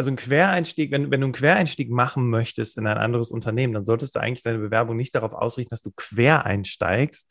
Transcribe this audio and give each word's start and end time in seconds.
also 0.00 0.10
ein 0.10 0.16
Quereinstieg, 0.16 0.90
wenn, 0.92 1.10
wenn 1.10 1.20
du 1.20 1.26
einen 1.26 1.34
Quereinstieg 1.34 1.90
machen 1.90 2.30
möchtest 2.30 2.78
in 2.78 2.86
ein 2.86 2.96
anderes 2.96 3.32
Unternehmen, 3.32 3.74
dann 3.74 3.84
solltest 3.84 4.16
du 4.16 4.20
eigentlich 4.20 4.42
deine 4.42 4.56
Bewerbung 4.56 4.96
nicht 4.96 5.14
darauf 5.14 5.34
ausrichten, 5.34 5.68
dass 5.68 5.82
du 5.82 5.90
quer 5.94 6.46
einsteigst, 6.46 7.30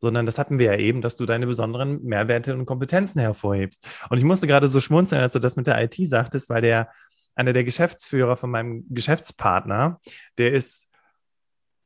sondern 0.00 0.26
das 0.26 0.36
hatten 0.36 0.58
wir 0.58 0.66
ja 0.66 0.76
eben, 0.76 1.00
dass 1.00 1.16
du 1.16 1.24
deine 1.24 1.46
besonderen 1.46 2.02
Mehrwerte 2.04 2.52
und 2.52 2.66
Kompetenzen 2.66 3.20
hervorhebst. 3.20 3.88
Und 4.10 4.18
ich 4.18 4.24
musste 4.24 4.46
gerade 4.46 4.68
so 4.68 4.80
schmunzeln, 4.82 5.22
als 5.22 5.32
du 5.32 5.38
das 5.38 5.56
mit 5.56 5.66
der 5.66 5.82
IT 5.82 5.94
sagtest, 5.96 6.50
weil 6.50 6.60
der, 6.60 6.90
einer 7.34 7.54
der 7.54 7.64
Geschäftsführer 7.64 8.36
von 8.36 8.50
meinem 8.50 8.84
Geschäftspartner, 8.90 9.98
der 10.36 10.52
ist 10.52 10.89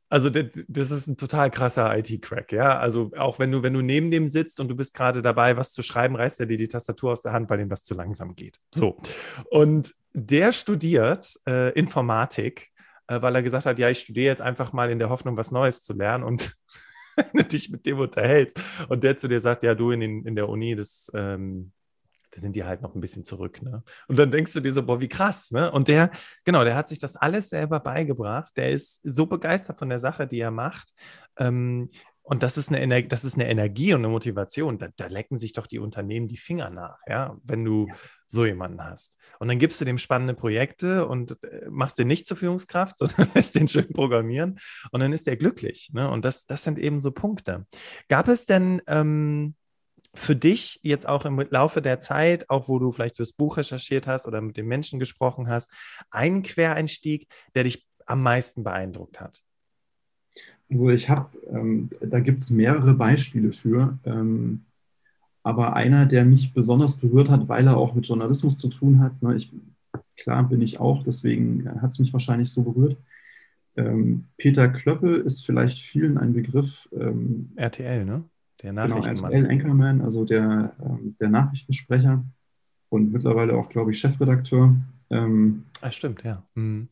also 0.09 0.29
das, 0.29 0.91
ist 0.91 1.07
ein 1.07 1.17
total 1.17 1.49
krasser 1.49 1.97
IT-Crack, 1.97 2.51
ja. 2.51 2.77
Also 2.77 3.11
auch 3.17 3.39
wenn 3.39 3.51
du, 3.51 3.63
wenn 3.63 3.73
du 3.73 3.81
neben 3.81 4.11
dem 4.11 4.27
sitzt 4.27 4.59
und 4.59 4.67
du 4.67 4.75
bist 4.75 4.93
gerade 4.93 5.21
dabei, 5.21 5.57
was 5.57 5.71
zu 5.71 5.81
schreiben, 5.81 6.15
reißt 6.15 6.39
er 6.39 6.45
dir 6.45 6.57
die 6.57 6.67
Tastatur 6.67 7.11
aus 7.11 7.21
der 7.21 7.33
Hand, 7.33 7.49
weil 7.49 7.59
ihm 7.59 7.69
das 7.69 7.83
zu 7.83 7.95
langsam 7.95 8.35
geht. 8.35 8.59
So. 8.73 8.97
Und 9.49 9.93
der 10.13 10.51
studiert 10.51 11.39
äh, 11.47 11.71
Informatik, 11.71 12.71
äh, 13.07 13.21
weil 13.21 13.35
er 13.35 13.43
gesagt 13.43 13.65
hat, 13.65 13.79
ja, 13.79 13.89
ich 13.89 13.99
studiere 13.99 14.27
jetzt 14.27 14.41
einfach 14.41 14.73
mal 14.73 14.91
in 14.91 14.99
der 14.99 15.09
Hoffnung, 15.09 15.37
was 15.37 15.51
Neues 15.51 15.81
zu 15.81 15.93
lernen. 15.93 16.23
Und 16.23 16.55
wenn 17.15 17.27
du 17.33 17.43
dich 17.43 17.69
mit 17.71 17.85
dem 17.85 17.99
unterhältst 17.99 18.59
und 18.89 19.03
der 19.03 19.17
zu 19.17 19.27
dir 19.27 19.39
sagt, 19.39 19.63
ja, 19.63 19.73
du 19.73 19.91
in, 19.91 20.01
den, 20.01 20.25
in 20.25 20.35
der 20.35 20.49
Uni, 20.49 20.75
das 20.75 21.11
ähm, 21.15 21.71
da 22.31 22.39
sind 22.39 22.55
die 22.55 22.63
halt 22.63 22.81
noch 22.81 22.95
ein 22.95 23.01
bisschen 23.01 23.23
zurück. 23.23 23.61
Ne? 23.61 23.83
Und 24.07 24.17
dann 24.17 24.31
denkst 24.31 24.53
du 24.53 24.59
dir 24.59 24.71
so, 24.71 24.83
boah, 24.83 25.01
wie 25.01 25.07
krass. 25.07 25.51
Ne? 25.51 25.71
Und 25.71 25.87
der, 25.87 26.11
genau, 26.43 26.63
der 26.63 26.75
hat 26.75 26.87
sich 26.87 26.99
das 26.99 27.15
alles 27.15 27.49
selber 27.49 27.79
beigebracht. 27.79 28.51
Der 28.55 28.71
ist 28.71 29.01
so 29.03 29.25
begeistert 29.25 29.77
von 29.77 29.89
der 29.89 29.99
Sache, 29.99 30.27
die 30.27 30.39
er 30.39 30.51
macht. 30.51 30.93
Ähm, 31.37 31.89
und 32.27 32.41
das 32.41 32.57
ist, 32.57 32.73
eine 32.73 33.07
das 33.07 33.23
ist 33.23 33.35
eine 33.35 33.47
Energie 33.47 33.93
und 33.93 33.99
eine 33.99 34.07
Motivation. 34.07 34.79
Da, 34.79 34.87
da, 34.95 35.05
lecken 35.05 35.37
sich 35.37 35.53
doch 35.53 35.67
die 35.67 35.77
Unternehmen 35.77 36.27
die 36.27 36.37
Finger 36.37 36.71
nach, 36.71 36.97
ja, 37.07 37.37
wenn 37.43 37.63
du 37.63 37.85
ja. 37.87 37.95
so 38.25 38.45
jemanden 38.45 38.83
hast. 38.83 39.19
Und 39.37 39.47
dann 39.47 39.59
gibst 39.59 39.79
du 39.79 39.85
dem 39.85 39.99
spannende 39.99 40.33
Projekte 40.33 41.07
und 41.07 41.37
äh, 41.43 41.69
machst 41.69 41.99
den 41.99 42.07
nicht 42.07 42.25
zur 42.25 42.35
Führungskraft, 42.35 42.97
sondern 42.99 43.29
lässt 43.35 43.53
den 43.53 43.67
schön 43.67 43.93
programmieren 43.93 44.57
und 44.91 45.01
dann 45.01 45.13
ist 45.13 45.27
der 45.27 45.37
glücklich. 45.37 45.91
Ne? 45.93 46.09
Und 46.09 46.25
das, 46.25 46.47
das 46.47 46.63
sind 46.63 46.79
eben 46.79 46.99
so 46.99 47.11
Punkte. 47.11 47.67
Gab 48.09 48.27
es 48.27 48.47
denn 48.47 48.81
ähm, 48.87 49.53
für 50.15 50.35
dich 50.35 50.79
jetzt 50.83 51.07
auch 51.07 51.25
im 51.25 51.39
Laufe 51.49 51.81
der 51.81 51.99
Zeit, 51.99 52.49
auch 52.49 52.67
wo 52.67 52.79
du 52.79 52.91
vielleicht 52.91 53.17
fürs 53.17 53.33
Buch 53.33 53.57
recherchiert 53.57 54.07
hast 54.07 54.25
oder 54.27 54.41
mit 54.41 54.57
den 54.57 54.67
Menschen 54.67 54.99
gesprochen 54.99 55.47
hast, 55.47 55.71
einen 56.09 56.41
Quereinstieg, 56.41 57.27
der 57.53 57.63
dich 57.63 57.87
am 58.05 58.23
meisten 58.23 58.63
beeindruckt 58.63 59.19
hat? 59.19 59.43
Also 60.69 60.89
ich 60.89 61.09
habe, 61.09 61.37
ähm, 61.49 61.89
da 62.01 62.19
gibt 62.19 62.39
es 62.39 62.49
mehrere 62.49 62.93
Beispiele 62.93 63.51
für, 63.51 63.99
ähm, 64.03 64.65
aber 65.43 65.75
einer, 65.75 66.05
der 66.05 66.25
mich 66.25 66.53
besonders 66.53 66.97
berührt 66.97 67.29
hat, 67.29 67.47
weil 67.47 67.67
er 67.67 67.77
auch 67.77 67.93
mit 67.93 68.07
Journalismus 68.07 68.57
zu 68.57 68.67
tun 68.69 68.99
hat, 68.99 69.21
ne, 69.21 69.35
ich, 69.35 69.51
klar 70.17 70.47
bin 70.49 70.61
ich 70.61 70.79
auch, 70.79 71.03
deswegen 71.03 71.69
hat 71.81 71.91
es 71.91 71.99
mich 71.99 72.11
wahrscheinlich 72.13 72.49
so 72.49 72.63
berührt. 72.63 72.97
Ähm, 73.77 74.25
Peter 74.37 74.69
Klöppel 74.69 75.21
ist 75.21 75.45
vielleicht 75.45 75.79
vielen 75.79 76.17
ein 76.17 76.33
Begriff. 76.33 76.89
Ähm, 76.93 77.51
RTL, 77.57 78.05
ne? 78.05 78.23
Der 78.61 78.73
Nachrichtenmann. 78.73 79.31
Genau, 79.31 79.43
RTL 79.43 79.51
Anchorman, 79.51 80.01
also 80.01 80.25
der, 80.25 80.75
ähm, 80.81 81.15
der 81.19 81.29
Nachrichtensprecher 81.29 82.23
und 82.89 83.11
mittlerweile 83.11 83.55
auch, 83.55 83.69
glaube 83.69 83.91
ich, 83.91 83.99
Chefredakteur. 83.99 84.75
Ähm, 85.09 85.65
ah, 85.81 85.91
stimmt, 85.91 86.23
ja. 86.23 86.43
Mhm. 86.55 86.87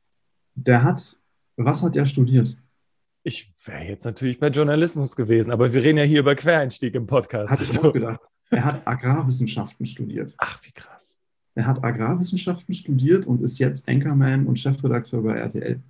Der 0.55 0.83
hat, 0.83 1.17
was 1.55 1.81
hat 1.81 1.95
er 1.95 2.05
studiert? 2.05 2.57
Ich 3.23 3.53
wäre 3.65 3.85
jetzt 3.85 4.03
natürlich 4.03 4.39
bei 4.39 4.49
Journalismus 4.49 5.15
gewesen, 5.15 5.51
aber 5.51 5.73
wir 5.73 5.81
reden 5.81 5.97
ja 5.97 6.03
hier 6.03 6.19
über 6.19 6.35
Quereinstieg 6.35 6.93
im 6.95 7.07
Podcast. 7.07 7.53
Hat 7.53 7.61
ich 7.61 7.79
auch 7.79 7.93
gedacht. 7.93 8.19
Er 8.49 8.65
hat 8.65 8.85
Agrarwissenschaften 8.85 9.85
studiert. 9.85 10.35
Ach, 10.37 10.59
wie 10.63 10.71
krass. 10.71 11.17
Er 11.55 11.65
hat 11.65 11.83
Agrarwissenschaften 11.83 12.73
studiert 12.73 13.25
und 13.25 13.41
ist 13.41 13.59
jetzt 13.59 13.87
Anchorman 13.87 14.45
und 14.45 14.59
Chefredakteur 14.59 15.23
bei 15.23 15.37
RTL. 15.37 15.81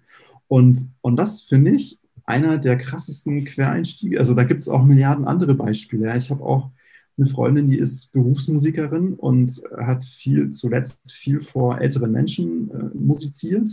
Und, 0.48 0.90
und 1.02 1.16
das 1.16 1.42
finde 1.42 1.72
ich 1.72 2.00
einer 2.26 2.58
der 2.58 2.78
krassesten 2.78 3.46
Quereinstiege. 3.46 4.18
Also 4.18 4.34
da 4.34 4.44
gibt 4.44 4.62
es 4.62 4.70
auch 4.70 4.84
Milliarden 4.84 5.26
andere 5.26 5.56
Beispiele. 5.56 6.18
Ich 6.18 6.32
habe 6.32 6.44
auch 6.44 6.72
eine 7.18 7.28
Freundin, 7.28 7.68
die 7.68 7.78
ist 7.78 8.12
Berufsmusikerin 8.12 9.14
und 9.14 9.62
hat 9.78 10.04
viel, 10.04 10.50
zuletzt 10.50 11.12
viel 11.12 11.42
vor 11.42 11.80
älteren 11.80 12.12
Menschen 12.12 12.72
äh, 12.72 12.98
musiziert 12.98 13.70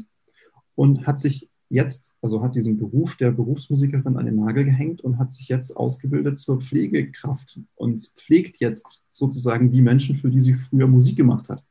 und 0.75 1.07
hat 1.07 1.19
sich 1.19 1.49
jetzt, 1.71 2.17
also 2.21 2.43
hat 2.43 2.57
diesen 2.57 2.77
Beruf 2.77 3.17
der 3.17 3.31
Berufsmusikerin 3.31 4.17
an 4.17 4.27
den 4.27 4.37
Nagel 4.37 4.65
gehängt 4.65 5.01
und 5.01 5.19
hat 5.19 5.33
sich 5.33 5.49
jetzt 5.49 5.77
ausgebildet 5.77 6.37
zur 6.37 6.61
Pflegekraft 6.61 7.61
und 7.77 8.01
pflegt 8.17 8.59
jetzt 8.59 9.03
sozusagen 9.09 9.71
die 9.71 9.81
Menschen, 9.81 10.17
für 10.17 10.31
die 10.31 10.41
sie 10.41 10.55
früher 10.55 10.89
Musik 10.89 11.17
gemacht 11.17 11.49
hat. 11.49 11.63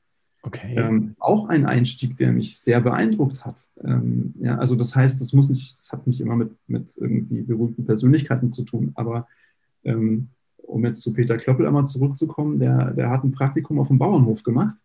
Okay. 0.42 0.76
Ähm, 0.78 1.16
auch 1.20 1.50
ein 1.50 1.66
Einstieg, 1.66 2.16
der 2.18 2.32
mich 2.32 2.60
sehr 2.60 2.80
beeindruckt 2.80 3.46
hat. 3.46 3.68
Ähm, 3.84 4.34
ja, 4.40 4.58
also 4.58 4.76
das 4.76 4.96
heißt, 4.96 5.20
das 5.20 5.34
muss 5.34 5.50
nicht, 5.50 5.78
das 5.78 5.92
hat 5.92 6.08
nicht 6.08 6.22
immer 6.22 6.36
mit, 6.36 6.52
mit 6.68 6.96
irgendwie 6.98 7.42
berühmten 7.42 7.86
Persönlichkeiten 7.86 8.52
zu 8.52 8.64
tun, 8.64 8.92
aber 8.96 9.28
ähm, 9.84 10.30
um 10.58 10.86
jetzt 10.86 11.02
zu 11.02 11.14
Peter 11.14 11.38
Klöppel 11.38 11.66
einmal 11.66 11.86
zurückzukommen, 11.88 12.60
der, 12.60 12.92
der 12.92 13.10
hat 13.10 13.24
ein 13.24 13.32
Praktikum 13.32 13.80
auf 13.80 13.90
dem 13.90 13.98
Bauernhof 13.98 14.44
gemacht 14.44 14.76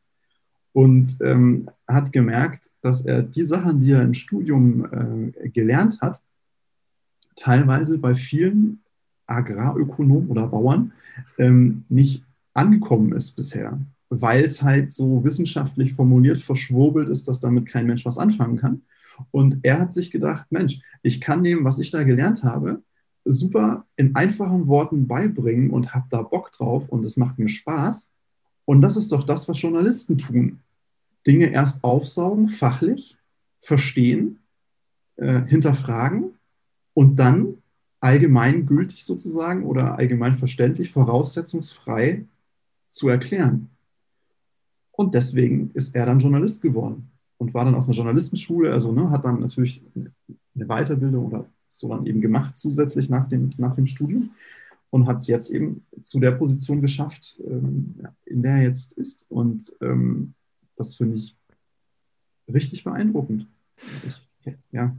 und 0.73 1.19
ähm, 1.21 1.71
hat 1.87 2.11
gemerkt, 2.11 2.71
dass 2.81 3.05
er 3.07 3.23
die 3.23 3.45
Sachen, 3.45 3.79
die 3.79 3.93
er 3.93 4.03
im 4.03 4.15
Studium 4.15 5.33
äh, 5.41 5.49
gelernt 5.51 6.01
hat, 6.01 6.21
teilweise 7.37 7.99
bei 7.99 8.15
vielen 8.15 8.81
Agrarökonomen 9.27 10.29
oder 10.29 10.49
Bauern 10.49 10.93
ähm, 11.39 11.85
nicht 11.89 12.25
angekommen 12.55 13.13
ist 13.13 13.33
bisher 13.37 13.79
weil 14.21 14.45
es 14.45 14.63
halt 14.63 14.91
so 14.91 15.25
wissenschaftlich 15.25 15.95
formuliert, 15.95 16.39
verschwurbelt 16.39 17.09
ist, 17.09 17.29
dass 17.29 17.41
damit 17.41 17.67
kein 17.67 17.87
Mensch 17.87 18.05
was 18.05 18.19
anfangen 18.19 18.57
kann. 18.57 18.83
Und 19.31 19.61
er 19.63 19.79
hat 19.79 19.93
sich 19.93 20.11
gedacht, 20.11 20.47
Mensch, 20.51 20.81
ich 21.03 21.21
kann 21.21 21.45
dem, 21.45 21.65
was 21.65 21.79
ich 21.79 21.91
da 21.91 22.03
gelernt 22.03 22.43
habe, 22.43 22.83
super 23.25 23.87
in 23.97 24.15
einfachen 24.15 24.67
Worten 24.67 25.07
beibringen 25.07 25.71
und 25.71 25.95
habe 25.95 26.07
da 26.11 26.23
Bock 26.23 26.53
drauf 26.53 26.89
und 26.89 27.05
es 27.05 27.17
macht 27.17 27.39
mir 27.39 27.49
Spaß. 27.49 28.13
Und 28.65 28.83
das 28.83 28.97
ist 28.97 29.13
doch 29.13 29.25
das, 29.25 29.49
was 29.49 29.61
Journalisten 29.61 30.19
tun. 30.19 30.61
Dinge 31.27 31.47
erst 31.47 31.85
aufsaugen, 31.85 32.49
fachlich, 32.49 33.17
verstehen, 33.61 34.41
äh, 35.17 35.43
hinterfragen 35.47 36.35
und 36.93 37.17
dann 37.17 37.59
allgemeingültig 38.01 39.05
sozusagen 39.05 39.65
oder 39.65 39.97
allgemein 39.97 40.35
verständlich, 40.35 40.91
voraussetzungsfrei 40.91 42.27
zu 42.91 43.09
erklären. 43.09 43.71
Und 44.97 45.15
deswegen 45.15 45.71
ist 45.75 45.95
er 45.95 46.07
dann 46.07 46.21
Journalist 46.21 46.63
geworden 46.63 47.11
und 47.39 47.53
war 47.55 47.65
dann 47.65 47.75
auf 47.75 47.85
einer 47.85 47.95
Journalistenschule, 47.95 48.73
also 48.73 48.93
ne, 48.93 49.11
hat 49.11 49.25
dann 49.25 49.41
natürlich 49.41 49.83
eine 49.97 50.67
Weiterbildung 50.67 51.27
oder 51.27 51.47
so 51.69 51.89
dann 51.89 52.07
eben 52.07 52.21
gemacht 52.21 52.57
zusätzlich 52.57 53.09
nach 53.09 53.29
dem, 53.29 53.53
nach 53.57 53.75
dem 53.75 53.87
Studium 53.87 54.31
und 54.91 55.07
hat 55.07 55.19
es 55.19 55.27
jetzt 55.27 55.51
eben 55.51 55.85
zu 56.03 56.21
der 56.21 56.31
Position 56.33 56.81
geschafft, 56.81 57.41
ähm, 57.45 57.87
in 58.25 58.43
der 58.43 58.57
er 58.57 58.63
jetzt 58.63 58.93
ist. 58.93 59.27
Und 59.29 59.73
ähm, 59.81 60.35
das 60.77 60.95
finde 60.95 61.17
ich 61.17 61.37
richtig 62.53 62.85
beeindruckend. 62.85 63.49
Ich, 64.07 64.55
ja. 64.71 64.97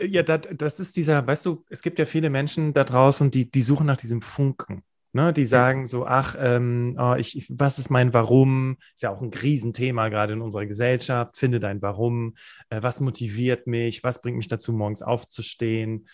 Ja, 0.00 0.22
das, 0.24 0.40
das 0.56 0.80
ist 0.80 0.96
dieser, 0.96 1.24
weißt 1.24 1.46
du, 1.46 1.64
es 1.68 1.82
gibt 1.82 2.00
ja 2.00 2.06
viele 2.06 2.28
Menschen 2.28 2.74
da 2.74 2.82
draußen, 2.82 3.30
die, 3.30 3.48
die 3.48 3.62
suchen 3.62 3.86
nach 3.86 3.98
diesem 3.98 4.20
Funken. 4.20 4.82
Ne, 5.16 5.32
die 5.32 5.46
sagen 5.46 5.86
so, 5.86 6.04
ach, 6.04 6.36
ähm, 6.38 6.94
oh, 7.00 7.14
ich, 7.16 7.46
was 7.48 7.78
ist 7.78 7.88
mein 7.88 8.12
Warum? 8.12 8.76
Ist 8.94 9.02
ja 9.02 9.08
auch 9.08 9.22
ein 9.22 9.32
Riesenthema 9.32 10.10
gerade 10.10 10.34
in 10.34 10.42
unserer 10.42 10.66
Gesellschaft. 10.66 11.38
Finde 11.38 11.58
dein 11.58 11.80
Warum. 11.80 12.34
Äh, 12.68 12.82
was 12.82 13.00
motiviert 13.00 13.66
mich? 13.66 14.04
Was 14.04 14.20
bringt 14.20 14.36
mich 14.36 14.48
dazu, 14.48 14.74
morgens 14.74 15.00
aufzustehen? 15.00 16.06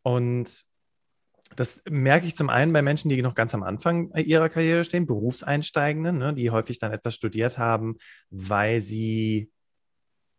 Und 0.00 0.62
das 1.56 1.82
merke 1.90 2.26
ich 2.26 2.34
zum 2.34 2.48
einen 2.48 2.72
bei 2.72 2.80
Menschen, 2.80 3.10
die 3.10 3.20
noch 3.20 3.34
ganz 3.34 3.54
am 3.54 3.62
Anfang 3.62 4.10
ihrer 4.14 4.48
Karriere 4.48 4.84
stehen, 4.84 5.06
Berufseinsteigende, 5.06 6.14
ne, 6.14 6.32
die 6.32 6.50
häufig 6.50 6.78
dann 6.78 6.92
etwas 6.94 7.14
studiert 7.16 7.58
haben, 7.58 7.98
weil 8.30 8.80
sie 8.80 9.50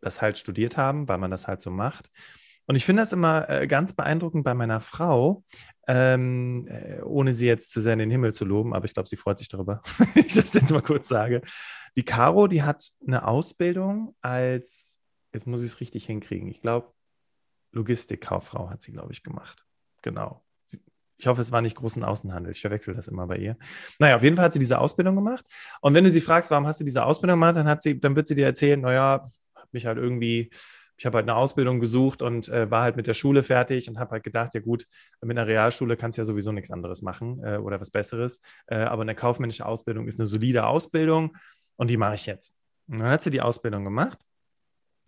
das 0.00 0.20
halt 0.20 0.36
studiert 0.36 0.76
haben, 0.76 1.08
weil 1.08 1.18
man 1.18 1.30
das 1.30 1.46
halt 1.46 1.60
so 1.60 1.70
macht. 1.70 2.10
Und 2.68 2.76
ich 2.76 2.84
finde 2.84 3.00
das 3.00 3.14
immer 3.14 3.48
äh, 3.48 3.66
ganz 3.66 3.94
beeindruckend 3.94 4.44
bei 4.44 4.52
meiner 4.52 4.80
Frau, 4.80 5.42
ähm, 5.86 6.66
äh, 6.68 7.00
ohne 7.00 7.32
sie 7.32 7.46
jetzt 7.46 7.72
zu 7.72 7.80
sehr 7.80 7.94
in 7.94 7.98
den 7.98 8.10
Himmel 8.10 8.34
zu 8.34 8.44
loben, 8.44 8.74
aber 8.74 8.84
ich 8.84 8.92
glaube, 8.92 9.08
sie 9.08 9.16
freut 9.16 9.38
sich 9.38 9.48
darüber, 9.48 9.80
wenn 10.14 10.26
ich 10.26 10.34
das 10.34 10.52
jetzt 10.52 10.70
mal 10.70 10.82
kurz 10.82 11.08
sage. 11.08 11.40
Die 11.96 12.04
Caro, 12.04 12.46
die 12.46 12.62
hat 12.62 12.90
eine 13.06 13.26
Ausbildung 13.26 14.14
als, 14.20 15.00
jetzt 15.32 15.46
muss 15.46 15.62
ich 15.62 15.68
es 15.68 15.80
richtig 15.80 16.04
hinkriegen, 16.04 16.46
ich 16.46 16.60
glaube, 16.60 16.92
Logistikkauffrau 17.72 18.68
hat 18.68 18.82
sie, 18.82 18.92
glaube 18.92 19.12
ich, 19.12 19.22
gemacht. 19.22 19.64
Genau. 20.02 20.44
Ich 21.16 21.26
hoffe, 21.26 21.40
es 21.40 21.50
war 21.50 21.62
nicht 21.62 21.76
großen 21.76 22.04
Außenhandel. 22.04 22.52
Ich 22.52 22.60
verwechsel 22.60 22.94
das 22.94 23.08
immer 23.08 23.26
bei 23.26 23.38
ihr. 23.38 23.56
Naja, 23.98 24.16
auf 24.16 24.22
jeden 24.22 24.36
Fall 24.36 24.44
hat 24.44 24.52
sie 24.52 24.60
diese 24.60 24.78
Ausbildung 24.78 25.16
gemacht. 25.16 25.44
Und 25.80 25.94
wenn 25.94 26.04
du 26.04 26.10
sie 26.10 26.20
fragst, 26.20 26.50
warum 26.50 26.66
hast 26.66 26.80
du 26.80 26.84
diese 26.84 27.04
Ausbildung 27.04 27.40
gemacht, 27.40 27.56
dann, 27.56 27.66
hat 27.66 27.82
sie, 27.82 27.98
dann 27.98 28.14
wird 28.14 28.28
sie 28.28 28.36
dir 28.36 28.46
erzählen, 28.46 28.80
naja, 28.80 29.30
mich 29.72 29.86
halt 29.86 29.98
irgendwie 29.98 30.50
ich 30.98 31.06
habe 31.06 31.16
halt 31.18 31.24
eine 31.28 31.36
Ausbildung 31.36 31.80
gesucht 31.80 32.22
und 32.22 32.48
äh, 32.48 32.70
war 32.70 32.82
halt 32.82 32.96
mit 32.96 33.06
der 33.06 33.14
Schule 33.14 33.42
fertig 33.42 33.88
und 33.88 33.98
habe 33.98 34.12
halt 34.12 34.24
gedacht, 34.24 34.54
ja 34.54 34.60
gut, 34.60 34.86
mit 35.22 35.38
einer 35.38 35.46
Realschule 35.48 35.96
kannst 35.96 36.18
du 36.18 36.22
ja 36.22 36.24
sowieso 36.26 36.52
nichts 36.52 36.70
anderes 36.70 37.02
machen 37.02 37.42
äh, 37.44 37.58
oder 37.58 37.80
was 37.80 37.90
Besseres. 37.90 38.40
Äh, 38.66 38.78
aber 38.78 39.02
eine 39.02 39.14
kaufmännische 39.14 39.66
Ausbildung 39.66 40.08
ist 40.08 40.20
eine 40.20 40.26
solide 40.26 40.66
Ausbildung 40.66 41.36
und 41.76 41.90
die 41.90 41.96
mache 41.96 42.16
ich 42.16 42.26
jetzt. 42.26 42.56
Und 42.88 43.00
dann 43.00 43.10
hat 43.10 43.22
sie 43.22 43.30
die 43.30 43.42
Ausbildung 43.42 43.84
gemacht 43.84 44.18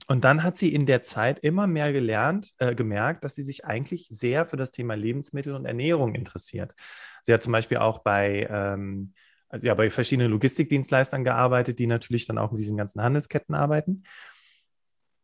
Und 0.09 0.25
dann 0.25 0.43
hat 0.43 0.57
sie 0.57 0.75
in 0.75 0.87
der 0.87 1.03
Zeit 1.03 1.39
immer 1.41 1.67
mehr 1.69 1.93
gelernt, 1.93 2.51
äh, 2.59 2.75
gemerkt, 2.75 3.23
dass 3.25 3.37
sie 3.37 3.43
sich 3.43 3.65
eigentlich 3.65 4.09
sehr 4.11 4.45
für 4.47 4.57
das 4.57 4.73
Thema 4.73 4.95
Lebensmittel 4.95 5.55
und 5.55 5.67
Ernährung 5.67 6.15
interessiert. 6.15 6.75
Sie 7.23 7.33
hat 7.33 7.43
zum 7.43 7.53
Beispiel 7.53 7.79
auch 7.79 8.01
bei, 8.01 8.49
ähm, 8.51 9.13
also 9.49 9.69
ja, 9.69 9.75
bei 9.75 9.91
verschiedenen 9.91 10.31
Logistikdienstleistern 10.33 11.23
gearbeitet, 11.25 11.79
die 11.79 11.87
natürlich 11.87 12.27
dann 12.27 12.39
auch 12.39 12.51
mit 12.51 12.61
diesen 12.61 12.77
ganzen 12.77 13.03
Handelsketten 13.03 13.55
arbeiten. 13.55 14.03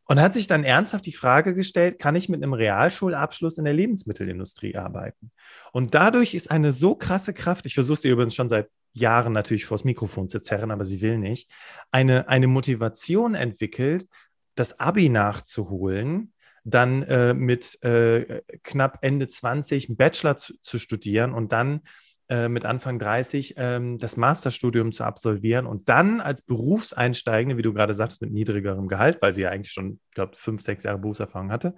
Und 0.09 0.21
hat 0.21 0.35
sich 0.35 0.47
dann 0.47 0.63
ernsthaft 0.63 1.05
die 1.07 1.13
Frage 1.13 1.53
gestellt, 1.53 1.99
kann 1.99 2.15
ich 2.15 2.29
mit 2.29 2.43
einem 2.43 2.53
Realschulabschluss 2.53 3.59
in 3.59 3.65
der 3.65 3.75
Lebensmittelindustrie 3.75 4.77
arbeiten? 4.77 5.33
Und 5.73 5.95
dadurch 5.95 6.35
ist 6.35 6.51
eine 6.51 6.73
so 6.73 6.95
krasse 6.95 7.35
Kraft, 7.35 7.67
ich 7.67 7.75
versuche 7.75 7.99
sie 7.99 8.11
übrigens 8.11 8.35
schon 8.35 8.49
seit 8.49 8.69
Jahren 8.93 9.33
natürlich 9.33 9.67
vors 9.67 9.85
Mikrofon 9.85 10.29
zu 10.29 10.41
zerren, 10.41 10.71
aber 10.71 10.85
sie 10.85 11.03
will 11.03 11.19
nicht, 11.19 11.51
eine, 11.91 12.29
eine 12.29 12.47
Motivation 12.47 13.35
entwickelt, 13.35 14.07
das 14.55 14.81
Abi 14.81 15.09
nachzuholen, 15.09 16.33
dann 16.65 17.03
äh, 17.03 17.35
mit 17.35 17.83
äh, 17.85 18.43
knapp 18.63 18.99
Ende 19.03 19.29
20 19.29 19.89
einen 19.89 19.97
Bachelor 19.97 20.37
zu, 20.37 20.55
zu 20.63 20.79
studieren 20.79 21.33
und 21.33 21.53
dann 21.53 21.83
äh, 22.29 22.49
mit 22.49 22.65
Anfang 22.65 22.99
30 22.99 23.55
ähm, 23.57 23.99
das 23.99 24.17
Masterstudium 24.17 24.93
zu 24.93 25.05
absolvieren 25.05 25.67
und 25.67 25.89
dann 25.89 26.21
als 26.21 26.43
Berufseinsteigende, 26.43 27.57
wie 27.57 27.63
du 27.63 27.73
gerade 27.73 27.95
sagst, 27.95 28.21
mit 28.21 28.33
niedrigerem 28.33 28.89
Gehalt, 28.89 29.23
weil 29.23 29.33
sie 29.33 29.43
ja 29.43 29.51
eigentlich 29.51 29.73
schon, 29.73 30.01
ich 30.09 30.15
glaube, 30.15 30.33
fünf, 30.35 30.61
sechs 30.63 30.83
Jahre 30.83 30.99
Berufserfahrung 30.99 31.53
hatte, 31.53 31.75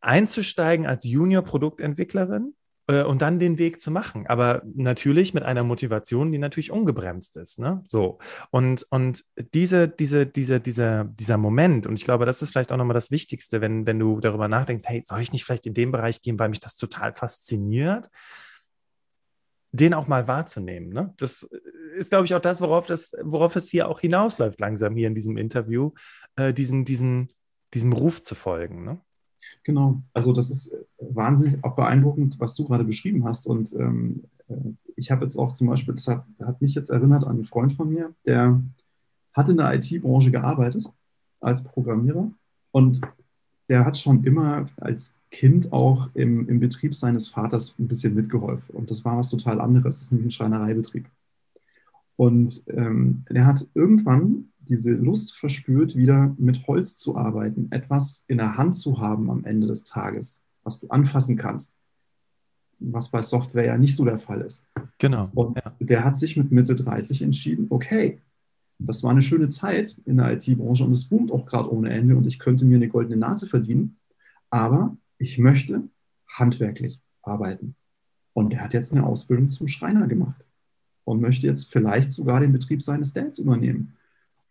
einzusteigen 0.00 0.86
als 0.86 1.04
Junior-Produktentwicklerin 1.04 2.54
äh, 2.88 3.04
und 3.04 3.22
dann 3.22 3.38
den 3.38 3.58
Weg 3.58 3.80
zu 3.80 3.92
machen. 3.92 4.26
Aber 4.26 4.62
natürlich 4.74 5.34
mit 5.34 5.44
einer 5.44 5.62
Motivation, 5.62 6.32
die 6.32 6.38
natürlich 6.38 6.72
ungebremst 6.72 7.36
ist. 7.36 7.60
Ne? 7.60 7.80
So. 7.84 8.18
Und, 8.50 8.86
und 8.90 9.24
diese, 9.54 9.88
diese, 9.88 10.26
diese, 10.26 10.60
dieser, 10.60 11.04
dieser 11.04 11.36
Moment, 11.36 11.86
und 11.86 11.94
ich 11.94 12.04
glaube, 12.04 12.26
das 12.26 12.42
ist 12.42 12.50
vielleicht 12.50 12.72
auch 12.72 12.76
nochmal 12.76 12.94
das 12.94 13.12
Wichtigste, 13.12 13.60
wenn, 13.60 13.86
wenn 13.86 14.00
du 14.00 14.18
darüber 14.20 14.48
nachdenkst, 14.48 14.84
hey, 14.86 15.02
soll 15.02 15.20
ich 15.20 15.32
nicht 15.32 15.44
vielleicht 15.44 15.66
in 15.66 15.74
den 15.74 15.92
Bereich 15.92 16.22
gehen, 16.22 16.38
weil 16.38 16.48
mich 16.48 16.60
das 16.60 16.74
total 16.74 17.12
fasziniert? 17.12 18.08
Den 19.72 19.94
auch 19.94 20.08
mal 20.08 20.26
wahrzunehmen. 20.28 20.90
Ne? 20.90 21.14
Das 21.18 21.48
ist, 21.94 22.10
glaube 22.10 22.24
ich, 22.24 22.34
auch 22.34 22.40
das, 22.40 22.60
worauf, 22.60 22.86
das, 22.86 23.14
worauf 23.22 23.56
es 23.56 23.68
hier 23.68 23.88
auch 23.88 24.00
hinausläuft, 24.00 24.60
langsam 24.60 24.96
hier 24.96 25.08
in 25.08 25.14
diesem 25.14 25.36
Interview, 25.36 25.92
äh, 26.36 26.54
diesen, 26.54 26.84
diesen, 26.84 27.28
diesem 27.74 27.92
Ruf 27.92 28.22
zu 28.22 28.34
folgen. 28.34 28.84
Ne? 28.84 29.00
Genau, 29.64 30.02
also 30.12 30.32
das 30.32 30.50
ist 30.50 30.76
wahnsinnig 30.98 31.62
auch 31.64 31.76
beeindruckend, 31.76 32.38
was 32.38 32.54
du 32.54 32.64
gerade 32.64 32.84
beschrieben 32.84 33.24
hast. 33.24 33.46
Und 33.46 33.72
ähm, 33.74 34.24
äh, 34.48 34.54
ich 34.96 35.10
habe 35.10 35.24
jetzt 35.24 35.36
auch 35.36 35.52
zum 35.54 35.68
Beispiel, 35.68 35.94
das 35.94 36.08
hat, 36.08 36.24
hat, 36.40 36.60
mich 36.60 36.74
jetzt 36.74 36.90
erinnert 36.90 37.24
an 37.24 37.30
einen 37.30 37.44
Freund 37.44 37.72
von 37.72 37.90
mir, 37.90 38.14
der 38.26 38.62
hat 39.32 39.48
in 39.48 39.58
der 39.58 39.74
IT-Branche 39.74 40.30
gearbeitet 40.30 40.86
als 41.40 41.62
Programmierer 41.62 42.30
und 42.72 43.00
der 43.68 43.84
hat 43.84 43.98
schon 43.98 44.24
immer 44.24 44.66
als 44.80 45.20
Kind 45.30 45.72
auch 45.72 46.08
im, 46.14 46.48
im 46.48 46.60
Betrieb 46.60 46.94
seines 46.94 47.28
Vaters 47.28 47.74
ein 47.78 47.88
bisschen 47.88 48.14
mitgeholfen. 48.14 48.74
Und 48.74 48.90
das 48.90 49.04
war 49.04 49.18
was 49.18 49.30
total 49.30 49.60
anderes. 49.60 49.96
Das 49.96 50.02
ist 50.02 50.12
nämlich 50.12 50.28
ein 50.28 50.30
Schreinereibetrieb. 50.30 51.06
Und 52.16 52.62
ähm, 52.68 53.24
der 53.30 53.46
hat 53.46 53.66
irgendwann 53.74 54.48
diese 54.60 54.92
Lust 54.92 55.36
verspürt, 55.36 55.96
wieder 55.96 56.34
mit 56.38 56.66
Holz 56.66 56.96
zu 56.96 57.16
arbeiten, 57.16 57.68
etwas 57.70 58.24
in 58.26 58.38
der 58.38 58.56
Hand 58.56 58.74
zu 58.74 59.00
haben 59.00 59.30
am 59.30 59.44
Ende 59.44 59.66
des 59.66 59.84
Tages, 59.84 60.44
was 60.62 60.80
du 60.80 60.88
anfassen 60.88 61.36
kannst, 61.36 61.78
was 62.78 63.10
bei 63.10 63.22
Software 63.22 63.66
ja 63.66 63.78
nicht 63.78 63.96
so 63.96 64.04
der 64.04 64.18
Fall 64.18 64.40
ist. 64.40 64.64
Genau. 64.98 65.30
Und 65.34 65.56
ja. 65.56 65.72
der 65.78 66.04
hat 66.04 66.16
sich 66.16 66.36
mit 66.36 66.50
Mitte 66.50 66.74
30 66.74 67.22
entschieden, 67.22 67.66
okay, 67.70 68.20
das 68.78 69.02
war 69.02 69.10
eine 69.10 69.22
schöne 69.22 69.48
Zeit 69.48 69.96
in 70.04 70.18
der 70.18 70.32
IT-Branche 70.32 70.84
und 70.84 70.92
es 70.92 71.04
boomt 71.04 71.32
auch 71.32 71.46
gerade 71.46 71.72
ohne 71.72 71.90
Ende 71.90 72.16
und 72.16 72.26
ich 72.26 72.38
könnte 72.38 72.64
mir 72.64 72.76
eine 72.76 72.88
goldene 72.88 73.16
Nase 73.16 73.46
verdienen, 73.46 73.96
aber 74.50 74.96
ich 75.18 75.38
möchte 75.38 75.82
handwerklich 76.28 77.02
arbeiten. 77.22 77.74
Und 78.32 78.52
er 78.52 78.62
hat 78.62 78.74
jetzt 78.74 78.92
eine 78.92 79.04
Ausbildung 79.04 79.48
zum 79.48 79.66
Schreiner 79.66 80.06
gemacht 80.06 80.46
und 81.04 81.20
möchte 81.20 81.46
jetzt 81.46 81.72
vielleicht 81.72 82.12
sogar 82.12 82.40
den 82.40 82.52
Betrieb 82.52 82.82
seines 82.82 83.12
Dads 83.12 83.40
übernehmen. 83.40 83.94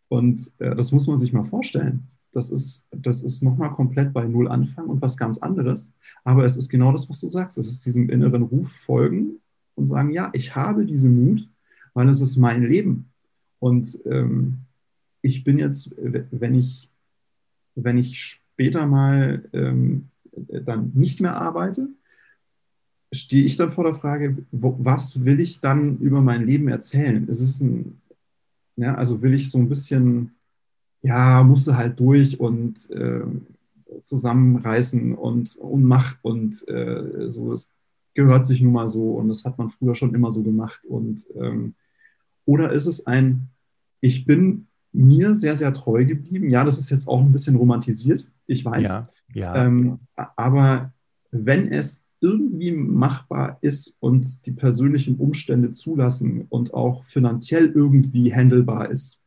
Und 0.09 0.51
äh, 0.59 0.75
das 0.75 0.91
muss 0.91 1.07
man 1.07 1.18
sich 1.18 1.31
mal 1.31 1.45
vorstellen. 1.45 2.07
Das 2.31 2.51
ist, 2.51 2.88
das 2.91 3.23
ist 3.23 3.41
nochmal 3.41 3.71
komplett 3.71 4.12
bei 4.12 4.25
Null 4.25 4.50
anfangen 4.50 4.89
und 4.89 5.01
was 5.01 5.15
ganz 5.15 5.38
anderes. 5.38 5.94
Aber 6.23 6.44
es 6.44 6.57
ist 6.57 6.69
genau 6.69 6.91
das, 6.91 7.09
was 7.09 7.21
du 7.21 7.30
sagst. 7.30 7.57
Es 7.57 7.68
ist 7.68 7.85
diesem 7.85 8.09
inneren 8.09 8.44
Ruf 8.44 8.69
folgen 8.69 9.39
und 9.75 9.85
sagen, 9.85 10.12
ja, 10.12 10.30
ich 10.33 10.56
habe 10.56 10.85
diesen 10.85 11.25
Mut, 11.25 11.47
weil 11.94 12.09
es 12.09 12.19
ist 12.19 12.38
mein 12.38 12.63
Leben. 12.63 13.09
Und 13.59 14.00
ähm, 14.06 14.59
ich 15.21 15.44
bin 15.44 15.57
jetzt, 15.57 15.95
wenn 15.98 16.56
ich, 16.56 16.89
wenn 17.75 17.98
ich 17.98 18.21
später 18.21 18.86
mal 18.86 19.44
ähm, 19.54 20.09
dann 20.31 20.92
nicht 20.94 21.21
mehr 21.21 21.36
arbeite, 21.36 21.89
stehe 23.12 23.45
ich 23.45 23.57
dann 23.57 23.71
vor 23.71 23.86
der 23.86 23.95
Frage, 23.95 24.38
wo, 24.51 24.75
was 24.80 25.24
will 25.25 25.39
ich 25.39 25.59
dann 25.62 25.98
über 25.98 26.21
mein 26.21 26.45
Leben 26.45 26.68
erzählen? 26.68 27.27
Ist 27.27 27.62
ein, 27.62 28.01
ja, 28.75 28.95
also 28.95 29.21
will 29.21 29.33
ich 29.33 29.50
so 29.50 29.57
ein 29.57 29.69
bisschen, 29.69 30.31
ja, 31.01 31.44
musste 31.44 31.77
halt 31.77 32.00
durch 32.00 32.39
und 32.39 32.89
äh, 32.92 33.21
zusammenreißen 34.01 35.15
und, 35.15 35.56
und 35.56 35.83
mach 35.83 36.15
und 36.21 36.68
äh, 36.68 37.30
so, 37.30 37.54
es 37.54 37.74
gehört 38.13 38.45
sich 38.45 38.62
nun 38.62 38.74
mal 38.74 38.88
so 38.88 39.12
und 39.12 39.30
das 39.30 39.45
hat 39.45 39.57
man 39.57 39.69
früher 39.69 39.95
schon 39.95 40.13
immer 40.13 40.31
so 40.31 40.44
gemacht 40.44 40.86
und 40.86 41.25
ähm, 41.36 41.75
oder 42.47 42.71
ist 42.71 42.88
es 42.88 43.05
ein, 43.05 43.49
ich 44.01 44.25
bin 44.25 44.67
mir 44.91 45.35
sehr, 45.35 45.57
sehr 45.57 45.73
treu 45.73 46.05
geblieben. 46.05 46.49
Ja, 46.49 46.63
das 46.63 46.79
ist 46.79 46.89
jetzt 46.89 47.07
auch 47.07 47.21
ein 47.21 47.31
bisschen 47.31 47.55
romantisiert, 47.55 48.27
ich 48.47 48.65
weiß. 48.65 48.89
Ja, 48.89 49.03
ja. 49.33 49.65
Ähm, 49.65 49.99
aber 50.15 50.94
wenn 51.29 51.71
es 51.71 52.05
irgendwie 52.19 52.71
machbar 52.71 53.59
ist 53.61 53.95
und 53.99 54.45
die 54.45 54.51
persönlichen 54.51 55.17
Umstände 55.17 55.69
zulassen 55.71 56.45
und 56.49 56.73
auch 56.73 57.03
finanziell 57.05 57.67
irgendwie 57.67 58.33
handelbar 58.33 58.89
ist. 58.89 59.21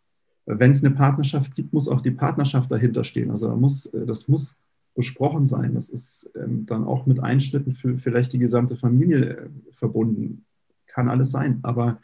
Wenn 0.46 0.72
es 0.72 0.84
eine 0.84 0.94
Partnerschaft 0.94 1.54
gibt, 1.54 1.72
muss 1.72 1.86
auch 1.86 2.00
die 2.00 2.10
Partnerschaft 2.10 2.72
dahinter 2.72 3.04
stehen. 3.04 3.30
Also 3.30 3.46
da 3.46 3.54
muss, 3.54 3.86
äh, 3.86 4.06
das 4.06 4.26
muss 4.26 4.62
besprochen 4.96 5.46
sein. 5.46 5.74
Das 5.74 5.88
ist 5.88 6.32
ähm, 6.34 6.66
dann 6.66 6.84
auch 6.84 7.06
mit 7.06 7.20
Einschnitten 7.20 7.72
für 7.72 7.96
vielleicht 7.98 8.32
die 8.32 8.40
gesamte 8.40 8.76
Familie 8.76 9.36
äh, 9.36 9.48
verbunden. 9.70 10.44
Kann 10.86 11.08
alles 11.08 11.30
sein. 11.30 11.60
Aber 11.62 12.00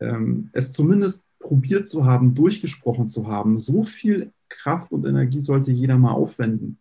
ähm, 0.00 0.50
es 0.52 0.72
zumindest 0.72 1.26
probiert 1.38 1.86
zu 1.86 2.04
haben, 2.04 2.34
durchgesprochen 2.34 3.08
zu 3.08 3.28
haben, 3.28 3.58
so 3.58 3.82
viel 3.82 4.32
Kraft 4.48 4.92
und 4.92 5.06
Energie 5.06 5.40
sollte 5.40 5.72
jeder 5.72 5.98
mal 5.98 6.12
aufwenden 6.12 6.78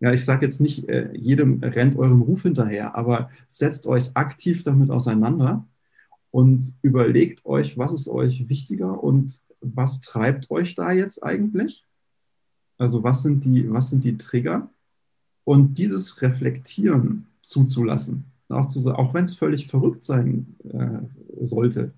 ja, 0.00 0.12
ich 0.12 0.24
sage 0.24 0.44
jetzt 0.44 0.60
nicht, 0.60 0.88
äh, 0.88 1.10
jedem 1.14 1.62
rennt 1.62 1.96
eurem 1.96 2.22
Ruf 2.22 2.42
hinterher, 2.42 2.96
aber 2.96 3.30
setzt 3.46 3.86
euch 3.86 4.10
aktiv 4.14 4.62
damit 4.62 4.90
auseinander 4.90 5.66
und 6.30 6.74
überlegt 6.82 7.46
euch, 7.46 7.78
was 7.78 7.92
ist 7.92 8.08
euch 8.08 8.48
wichtiger 8.48 9.02
und 9.02 9.40
was 9.60 10.00
treibt 10.02 10.50
euch 10.50 10.74
da 10.74 10.92
jetzt 10.92 11.24
eigentlich? 11.24 11.84
Also 12.78 13.02
was 13.02 13.22
sind 13.22 13.44
die, 13.44 13.70
was 13.72 13.88
sind 13.88 14.04
die 14.04 14.18
Trigger? 14.18 14.70
Und 15.44 15.78
dieses 15.78 16.20
Reflektieren 16.20 17.26
zuzulassen, 17.40 18.24
auch, 18.48 18.66
zu, 18.66 18.94
auch 18.94 19.14
wenn 19.14 19.24
es 19.24 19.34
völlig 19.34 19.66
verrückt 19.66 20.04
sein 20.04 20.56
äh, 20.68 21.42
sollte. 21.42 21.92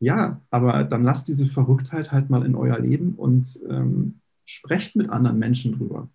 Ja, 0.00 0.40
aber 0.50 0.84
dann 0.84 1.04
lasst 1.04 1.28
diese 1.28 1.46
Verrücktheit 1.46 2.10
halt 2.10 2.30
mal 2.30 2.44
in 2.44 2.54
euer 2.54 2.78
Leben 2.78 3.14
und 3.16 3.60
ähm, 3.68 4.20
sprecht 4.44 4.96
mit 4.96 5.10
anderen 5.10 5.38
Menschen 5.38 5.76
drüber. 5.76 6.08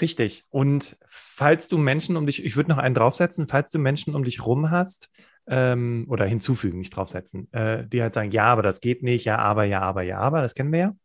Richtig. 0.00 0.44
Und 0.50 0.96
falls 1.06 1.68
du 1.68 1.78
Menschen 1.78 2.16
um 2.16 2.26
dich, 2.26 2.44
ich 2.44 2.56
würde 2.56 2.70
noch 2.70 2.78
einen 2.78 2.96
draufsetzen, 2.96 3.46
falls 3.46 3.70
du 3.70 3.78
Menschen 3.78 4.14
um 4.14 4.24
dich 4.24 4.44
rum 4.44 4.72
hast, 4.72 5.08
ähm, 5.46 6.06
oder 6.08 6.26
hinzufügen, 6.26 6.78
nicht 6.78 6.96
draufsetzen, 6.96 7.52
äh, 7.52 7.86
die 7.86 8.02
halt 8.02 8.14
sagen, 8.14 8.30
ja, 8.30 8.46
aber 8.46 8.62
das 8.62 8.80
geht 8.80 9.02
nicht, 9.02 9.24
ja, 9.24 9.38
aber, 9.38 9.64
ja, 9.64 9.80
aber, 9.80 10.02
ja, 10.02 10.18
aber, 10.18 10.40
das 10.40 10.54
kennen 10.54 10.72
wir 10.72 10.78
ja. 10.78 10.96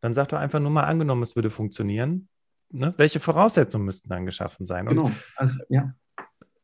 Dann 0.00 0.14
sag 0.14 0.28
doch 0.28 0.38
einfach 0.38 0.60
nur 0.60 0.70
mal 0.70 0.84
angenommen, 0.84 1.22
es 1.22 1.36
würde 1.36 1.50
funktionieren. 1.50 2.28
Ne? 2.70 2.94
Welche 2.96 3.20
Voraussetzungen 3.20 3.84
müssten 3.84 4.08
dann 4.08 4.26
geschaffen 4.26 4.64
sein? 4.66 4.86
Und, 4.88 4.96
genau, 4.96 5.10
also, 5.36 5.56
ja. 5.68 5.94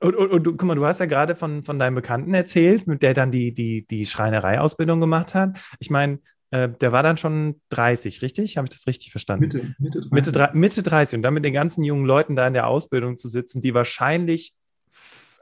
Und, 0.00 0.14
und, 0.14 0.30
und, 0.30 0.44
du, 0.44 0.56
guck 0.56 0.64
mal, 0.64 0.74
du 0.74 0.84
hast 0.84 1.00
ja 1.00 1.06
gerade 1.06 1.34
von, 1.34 1.62
von 1.62 1.78
deinem 1.78 1.94
Bekannten 1.94 2.34
erzählt, 2.34 2.86
mit 2.86 3.02
der 3.02 3.14
dann 3.14 3.30
die, 3.30 3.54
die, 3.54 3.86
die 3.86 4.04
Schreinerei-Ausbildung 4.04 5.00
gemacht 5.00 5.34
hat. 5.34 5.58
Ich 5.78 5.88
meine, 5.90 6.18
äh, 6.50 6.68
der 6.68 6.92
war 6.92 7.02
dann 7.02 7.16
schon 7.16 7.60
30, 7.70 8.22
richtig? 8.22 8.56
Habe 8.56 8.66
ich 8.66 8.70
das 8.70 8.86
richtig 8.86 9.10
verstanden? 9.10 9.44
Mitte, 9.44 9.74
Mitte 9.78 10.00
30. 10.00 10.12
Mitte, 10.12 10.50
Mitte 10.54 10.82
30. 10.82 11.16
Und 11.16 11.22
dann 11.22 11.34
mit 11.34 11.44
den 11.44 11.54
ganzen 11.54 11.82
jungen 11.82 12.04
Leuten 12.04 12.36
da 12.36 12.46
in 12.46 12.54
der 12.54 12.66
Ausbildung 12.66 13.16
zu 13.16 13.28
sitzen, 13.28 13.62
die 13.62 13.74
wahrscheinlich, 13.74 14.54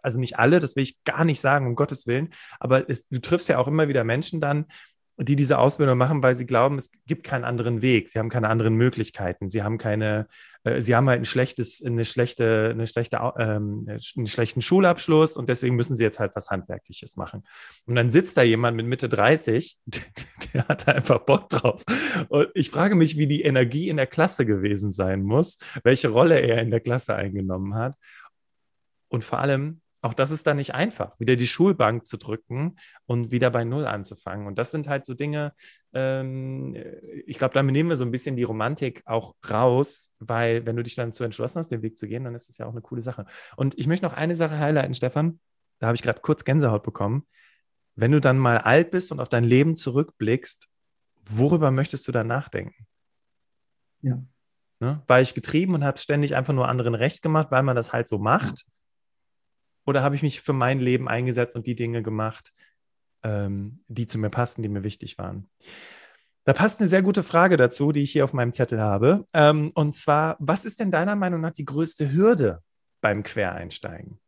also 0.02 0.20
nicht 0.20 0.38
alle, 0.38 0.60
das 0.60 0.76
will 0.76 0.84
ich 0.84 1.02
gar 1.04 1.24
nicht 1.24 1.40
sagen, 1.40 1.66
um 1.66 1.74
Gottes 1.74 2.06
Willen, 2.06 2.30
aber 2.60 2.88
es, 2.88 3.08
du 3.08 3.20
triffst 3.20 3.48
ja 3.48 3.58
auch 3.58 3.68
immer 3.68 3.88
wieder 3.88 4.04
Menschen 4.04 4.40
dann, 4.40 4.66
die 5.16 5.36
diese 5.36 5.58
Ausbildung 5.58 5.96
machen, 5.96 6.22
weil 6.22 6.34
sie 6.34 6.46
glauben, 6.46 6.76
es 6.76 6.90
gibt 7.06 7.24
keinen 7.24 7.44
anderen 7.44 7.82
Weg, 7.82 8.08
sie 8.08 8.18
haben 8.18 8.30
keine 8.30 8.48
anderen 8.48 8.74
Möglichkeiten, 8.74 9.48
sie 9.48 9.62
haben 9.62 9.78
keine, 9.78 10.26
äh, 10.64 10.80
sie 10.80 10.96
haben 10.96 11.08
halt 11.08 11.20
ein 11.20 11.24
schlechtes, 11.24 11.84
eine 11.84 12.04
schlechte, 12.04 12.70
eine 12.72 12.86
schlechte, 12.86 13.18
ähm, 13.38 13.86
einen 13.86 14.26
schlechten 14.26 14.60
Schulabschluss 14.60 15.36
und 15.36 15.48
deswegen 15.48 15.76
müssen 15.76 15.94
sie 15.94 16.02
jetzt 16.02 16.18
halt 16.18 16.34
was 16.34 16.50
Handwerkliches 16.50 17.16
machen. 17.16 17.44
Und 17.86 17.94
dann 17.94 18.10
sitzt 18.10 18.36
da 18.36 18.42
jemand 18.42 18.76
mit 18.76 18.86
Mitte 18.86 19.08
30, 19.08 19.78
der 20.54 20.66
hat 20.66 20.88
einfach 20.88 21.20
Bock 21.20 21.48
drauf. 21.48 21.84
Und 22.28 22.48
ich 22.54 22.70
frage 22.70 22.96
mich, 22.96 23.16
wie 23.16 23.28
die 23.28 23.42
Energie 23.42 23.88
in 23.88 23.96
der 23.96 24.08
Klasse 24.08 24.44
gewesen 24.44 24.90
sein 24.90 25.22
muss, 25.22 25.58
welche 25.84 26.08
Rolle 26.08 26.40
er 26.40 26.60
in 26.60 26.70
der 26.70 26.80
Klasse 26.80 27.14
eingenommen 27.14 27.74
hat. 27.76 27.94
Und 29.08 29.24
vor 29.24 29.38
allem, 29.38 29.80
auch 30.04 30.12
das 30.12 30.30
ist 30.30 30.46
dann 30.46 30.58
nicht 30.58 30.74
einfach, 30.74 31.18
wieder 31.18 31.34
die 31.34 31.46
Schulbank 31.46 32.06
zu 32.06 32.18
drücken 32.18 32.76
und 33.06 33.30
wieder 33.30 33.50
bei 33.50 33.64
Null 33.64 33.86
anzufangen. 33.86 34.46
Und 34.46 34.58
das 34.58 34.70
sind 34.70 34.86
halt 34.86 35.06
so 35.06 35.14
Dinge, 35.14 35.54
ähm, 35.94 36.76
ich 37.26 37.38
glaube, 37.38 37.54
damit 37.54 37.72
nehmen 37.72 37.88
wir 37.88 37.96
so 37.96 38.04
ein 38.04 38.10
bisschen 38.10 38.36
die 38.36 38.42
Romantik 38.42 39.02
auch 39.06 39.34
raus, 39.48 40.12
weil 40.18 40.66
wenn 40.66 40.76
du 40.76 40.82
dich 40.82 40.94
dann 40.94 41.14
zu 41.14 41.24
entschlossen 41.24 41.58
hast, 41.58 41.72
den 41.72 41.80
Weg 41.80 41.96
zu 41.96 42.06
gehen, 42.06 42.24
dann 42.24 42.34
ist 42.34 42.50
das 42.50 42.58
ja 42.58 42.66
auch 42.66 42.72
eine 42.72 42.82
coole 42.82 43.00
Sache. 43.00 43.24
Und 43.56 43.78
ich 43.78 43.86
möchte 43.86 44.04
noch 44.04 44.12
eine 44.12 44.36
Sache 44.36 44.58
highlighten, 44.58 44.92
Stefan. 44.92 45.40
Da 45.78 45.86
habe 45.86 45.96
ich 45.96 46.02
gerade 46.02 46.20
kurz 46.20 46.44
Gänsehaut 46.44 46.82
bekommen. 46.82 47.26
Wenn 47.94 48.12
du 48.12 48.20
dann 48.20 48.36
mal 48.36 48.58
alt 48.58 48.90
bist 48.90 49.10
und 49.10 49.20
auf 49.20 49.30
dein 49.30 49.44
Leben 49.44 49.74
zurückblickst, 49.74 50.68
worüber 51.22 51.70
möchtest 51.70 52.06
du 52.06 52.12
dann 52.12 52.26
nachdenken? 52.26 52.86
Ja. 54.02 54.22
Ne? 54.80 55.02
War 55.06 55.22
ich 55.22 55.32
getrieben 55.32 55.74
und 55.74 55.82
habe 55.82 55.96
ständig 55.96 56.36
einfach 56.36 56.52
nur 56.52 56.68
anderen 56.68 56.94
recht 56.94 57.22
gemacht, 57.22 57.50
weil 57.50 57.62
man 57.62 57.74
das 57.74 57.94
halt 57.94 58.06
so 58.06 58.18
macht? 58.18 58.66
Oder 59.86 60.02
habe 60.02 60.14
ich 60.14 60.22
mich 60.22 60.40
für 60.40 60.52
mein 60.52 60.80
Leben 60.80 61.08
eingesetzt 61.08 61.56
und 61.56 61.66
die 61.66 61.74
Dinge 61.74 62.02
gemacht, 62.02 62.52
ähm, 63.22 63.76
die 63.88 64.06
zu 64.06 64.18
mir 64.18 64.30
passten, 64.30 64.62
die 64.62 64.68
mir 64.68 64.84
wichtig 64.84 65.18
waren? 65.18 65.48
Da 66.44 66.52
passt 66.52 66.80
eine 66.80 66.88
sehr 66.88 67.02
gute 67.02 67.22
Frage 67.22 67.56
dazu, 67.56 67.90
die 67.92 68.00
ich 68.00 68.12
hier 68.12 68.24
auf 68.24 68.34
meinem 68.34 68.52
Zettel 68.52 68.80
habe. 68.80 69.26
Ähm, 69.32 69.72
und 69.74 69.94
zwar, 69.94 70.36
was 70.38 70.64
ist 70.64 70.78
denn 70.78 70.90
deiner 70.90 71.16
Meinung 71.16 71.40
nach 71.40 71.52
die 71.52 71.64
größte 71.64 72.12
Hürde 72.12 72.60
beim 73.00 73.22
Quereinsteigen? 73.22 74.18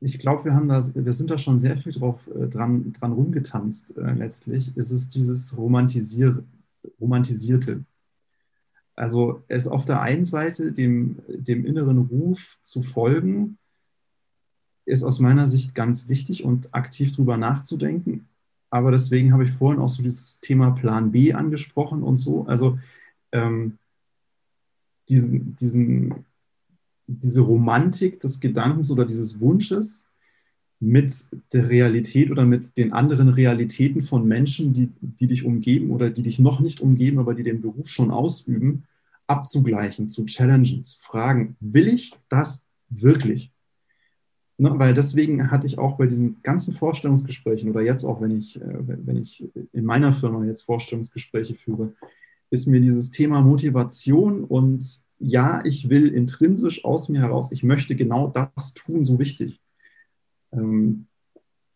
Ich 0.00 0.20
glaube, 0.20 0.44
wir 0.44 0.54
wir 0.54 1.12
sind 1.12 1.30
da 1.30 1.38
schon 1.38 1.58
sehr 1.58 1.76
viel 1.76 1.92
drauf, 1.92 2.28
äh, 2.28 2.46
dran, 2.46 2.92
dran 2.92 3.12
rumgetanzt. 3.12 3.98
Äh, 3.98 4.12
letztlich 4.12 4.76
ist 4.76 4.92
es 4.92 5.10
dieses 5.10 5.56
Romantisier, 5.56 6.44
Romantisierte. 7.00 7.84
Also 8.94 9.42
es 9.48 9.66
auf 9.66 9.84
der 9.84 10.00
einen 10.00 10.24
Seite 10.24 10.72
dem, 10.72 11.18
dem 11.28 11.64
inneren 11.66 11.98
Ruf 11.98 12.58
zu 12.62 12.82
folgen, 12.82 13.58
ist 14.88 15.02
aus 15.02 15.20
meiner 15.20 15.48
Sicht 15.48 15.74
ganz 15.74 16.08
wichtig 16.08 16.44
und 16.44 16.74
aktiv 16.74 17.12
drüber 17.12 17.36
nachzudenken. 17.36 18.26
Aber 18.70 18.90
deswegen 18.90 19.32
habe 19.32 19.44
ich 19.44 19.50
vorhin 19.50 19.80
auch 19.80 19.88
so 19.88 20.02
dieses 20.02 20.40
Thema 20.40 20.70
Plan 20.70 21.12
B 21.12 21.32
angesprochen 21.32 22.02
und 22.02 22.16
so. 22.16 22.46
Also 22.46 22.78
ähm, 23.32 23.78
diesen, 25.08 25.56
diesen, 25.56 26.24
diese 27.06 27.40
Romantik 27.42 28.20
des 28.20 28.40
Gedankens 28.40 28.90
oder 28.90 29.04
dieses 29.04 29.40
Wunsches 29.40 30.06
mit 30.80 31.12
der 31.52 31.68
Realität 31.68 32.30
oder 32.30 32.46
mit 32.46 32.76
den 32.76 32.92
anderen 32.92 33.28
Realitäten 33.28 34.02
von 34.02 34.26
Menschen, 34.26 34.72
die, 34.72 34.90
die 35.00 35.26
dich 35.26 35.44
umgeben 35.44 35.90
oder 35.90 36.10
die 36.10 36.22
dich 36.22 36.38
noch 36.38 36.60
nicht 36.60 36.80
umgeben, 36.80 37.18
aber 37.18 37.34
die 37.34 37.42
den 37.42 37.60
Beruf 37.60 37.88
schon 37.88 38.10
ausüben, 38.10 38.84
abzugleichen, 39.26 40.08
zu 40.08 40.24
challengen, 40.24 40.84
zu 40.84 41.00
fragen, 41.00 41.56
will 41.60 41.88
ich 41.88 42.12
das 42.28 42.66
wirklich? 42.88 43.52
Ne, 44.60 44.72
weil 44.74 44.92
deswegen 44.92 45.52
hatte 45.52 45.68
ich 45.68 45.78
auch 45.78 45.96
bei 45.96 46.06
diesen 46.06 46.42
ganzen 46.42 46.74
Vorstellungsgesprächen 46.74 47.70
oder 47.70 47.80
jetzt 47.80 48.02
auch, 48.02 48.20
wenn 48.20 48.32
ich, 48.32 48.60
äh, 48.60 48.78
wenn 48.86 49.16
ich 49.16 49.48
in 49.72 49.84
meiner 49.84 50.12
Firma 50.12 50.44
jetzt 50.44 50.62
Vorstellungsgespräche 50.62 51.54
führe, 51.54 51.94
ist 52.50 52.66
mir 52.66 52.80
dieses 52.80 53.12
Thema 53.12 53.40
Motivation 53.40 54.42
und 54.42 55.04
ja, 55.18 55.64
ich 55.64 55.90
will 55.90 56.08
intrinsisch 56.08 56.84
aus 56.84 57.08
mir 57.08 57.20
heraus, 57.20 57.52
ich 57.52 57.62
möchte 57.62 57.94
genau 57.94 58.26
das 58.28 58.74
tun, 58.74 59.04
so 59.04 59.20
wichtig. 59.20 59.60
Ähm, 60.50 61.06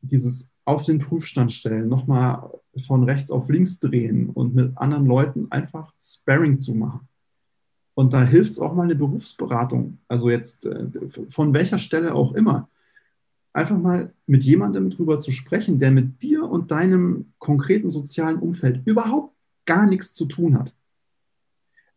dieses 0.00 0.50
auf 0.64 0.84
den 0.84 0.98
Prüfstand 0.98 1.52
stellen, 1.52 1.88
nochmal 1.88 2.50
von 2.88 3.04
rechts 3.04 3.30
auf 3.30 3.48
links 3.48 3.78
drehen 3.78 4.28
und 4.30 4.56
mit 4.56 4.76
anderen 4.76 5.06
Leuten 5.06 5.46
einfach 5.50 5.92
Sparring 6.00 6.58
zu 6.58 6.74
machen. 6.74 7.06
Und 7.94 8.12
da 8.12 8.24
hilft 8.24 8.52
es 8.52 8.58
auch 8.58 8.74
mal 8.74 8.84
eine 8.84 8.94
Berufsberatung. 8.94 9.98
Also 10.08 10.30
jetzt 10.30 10.66
äh, 10.66 10.86
von 11.28 11.52
welcher 11.52 11.78
Stelle 11.78 12.14
auch 12.14 12.32
immer. 12.32 12.68
Einfach 13.52 13.78
mal 13.78 14.14
mit 14.26 14.44
jemandem 14.44 14.88
drüber 14.88 15.18
zu 15.18 15.30
sprechen, 15.30 15.78
der 15.78 15.90
mit 15.90 16.22
dir 16.22 16.44
und 16.44 16.70
deinem 16.70 17.32
konkreten 17.38 17.90
sozialen 17.90 18.38
Umfeld 18.38 18.80
überhaupt 18.86 19.34
gar 19.66 19.86
nichts 19.86 20.14
zu 20.14 20.24
tun 20.24 20.58
hat. 20.58 20.74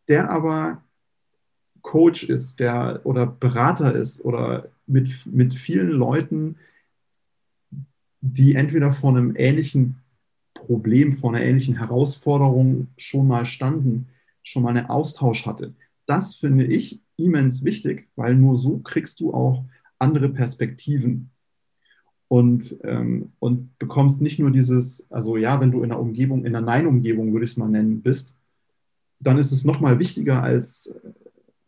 Der 0.09 0.29
aber 0.29 0.83
Coach 1.81 2.23
ist, 2.25 2.59
der 2.59 3.01
oder 3.05 3.25
Berater 3.25 3.95
ist 3.95 4.23
oder 4.25 4.67
mit, 4.85 5.25
mit 5.25 5.53
vielen 5.53 5.91
Leuten, 5.91 6.57
die 8.19 8.55
entweder 8.55 8.91
vor 8.91 9.11
einem 9.11 9.33
ähnlichen 9.35 10.01
Problem, 10.53 11.13
vor 11.13 11.33
einer 11.33 11.43
ähnlichen 11.43 11.77
Herausforderung 11.77 12.87
schon 12.97 13.27
mal 13.27 13.45
standen, 13.45 14.09
schon 14.43 14.63
mal 14.63 14.75
einen 14.75 14.87
Austausch 14.87 15.45
hatte 15.45 15.73
das 16.05 16.35
finde 16.35 16.65
ich 16.65 17.01
immens 17.17 17.63
wichtig, 17.63 18.09
weil 18.15 18.35
nur 18.35 18.55
so 18.55 18.79
kriegst 18.79 19.19
du 19.19 19.33
auch 19.33 19.65
andere 19.99 20.29
Perspektiven 20.29 21.31
und, 22.27 22.77
ähm, 22.83 23.31
und 23.39 23.77
bekommst 23.79 24.21
nicht 24.21 24.39
nur 24.39 24.51
dieses, 24.51 25.09
also 25.11 25.37
ja, 25.37 25.59
wenn 25.61 25.71
du 25.71 25.83
in 25.83 25.91
einer 25.91 25.99
Umgebung, 25.99 26.45
in 26.45 26.55
einer 26.55 26.65
Nein-Umgebung, 26.65 27.33
würde 27.33 27.45
ich 27.45 27.51
es 27.51 27.57
mal 27.57 27.69
nennen, 27.69 28.01
bist, 28.01 28.37
dann 29.19 29.37
ist 29.37 29.51
es 29.51 29.63
nochmal 29.63 29.99
wichtiger, 29.99 30.43
als, 30.43 30.93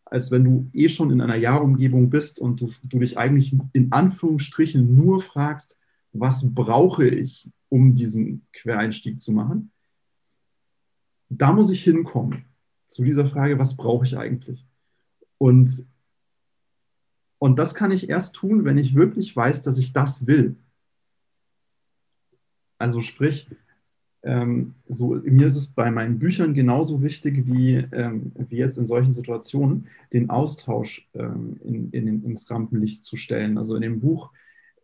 als 0.04 0.30
wenn 0.30 0.44
du 0.44 0.70
eh 0.72 0.88
schon 0.88 1.10
in 1.10 1.20
einer 1.20 1.36
Ja-Umgebung 1.36 2.10
bist 2.10 2.38
und 2.38 2.60
du, 2.60 2.72
du 2.82 2.98
dich 2.98 3.16
eigentlich 3.16 3.54
in 3.72 3.92
Anführungsstrichen 3.92 4.94
nur 4.94 5.20
fragst, 5.20 5.78
was 6.12 6.54
brauche 6.54 7.06
ich, 7.06 7.48
um 7.68 7.94
diesen 7.94 8.46
Quereinstieg 8.52 9.20
zu 9.20 9.32
machen. 9.32 9.70
Da 11.30 11.52
muss 11.52 11.70
ich 11.70 11.84
hinkommen 11.84 12.47
zu 12.88 13.04
dieser 13.04 13.26
Frage, 13.26 13.58
was 13.58 13.76
brauche 13.76 14.04
ich 14.04 14.16
eigentlich? 14.16 14.66
Und, 15.36 15.86
und 17.38 17.58
das 17.58 17.74
kann 17.74 17.92
ich 17.92 18.08
erst 18.08 18.34
tun, 18.34 18.64
wenn 18.64 18.78
ich 18.78 18.94
wirklich 18.94 19.36
weiß, 19.36 19.62
dass 19.62 19.78
ich 19.78 19.92
das 19.92 20.26
will. 20.26 20.56
Also 22.78 23.02
sprich, 23.02 23.48
ähm, 24.22 24.74
so, 24.86 25.14
mir 25.14 25.46
ist 25.46 25.56
es 25.56 25.68
bei 25.68 25.90
meinen 25.90 26.18
Büchern 26.18 26.54
genauso 26.54 27.02
wichtig 27.02 27.46
wie, 27.46 27.74
ähm, 27.92 28.32
wie 28.48 28.56
jetzt 28.56 28.78
in 28.78 28.86
solchen 28.86 29.12
Situationen, 29.12 29.86
den 30.12 30.30
Austausch 30.30 31.08
ähm, 31.14 31.60
in, 31.62 31.90
in, 31.92 32.24
ins 32.24 32.50
Rampenlicht 32.50 33.04
zu 33.04 33.16
stellen. 33.16 33.58
Also 33.58 33.76
in 33.76 33.82
dem 33.82 34.00
Buch 34.00 34.32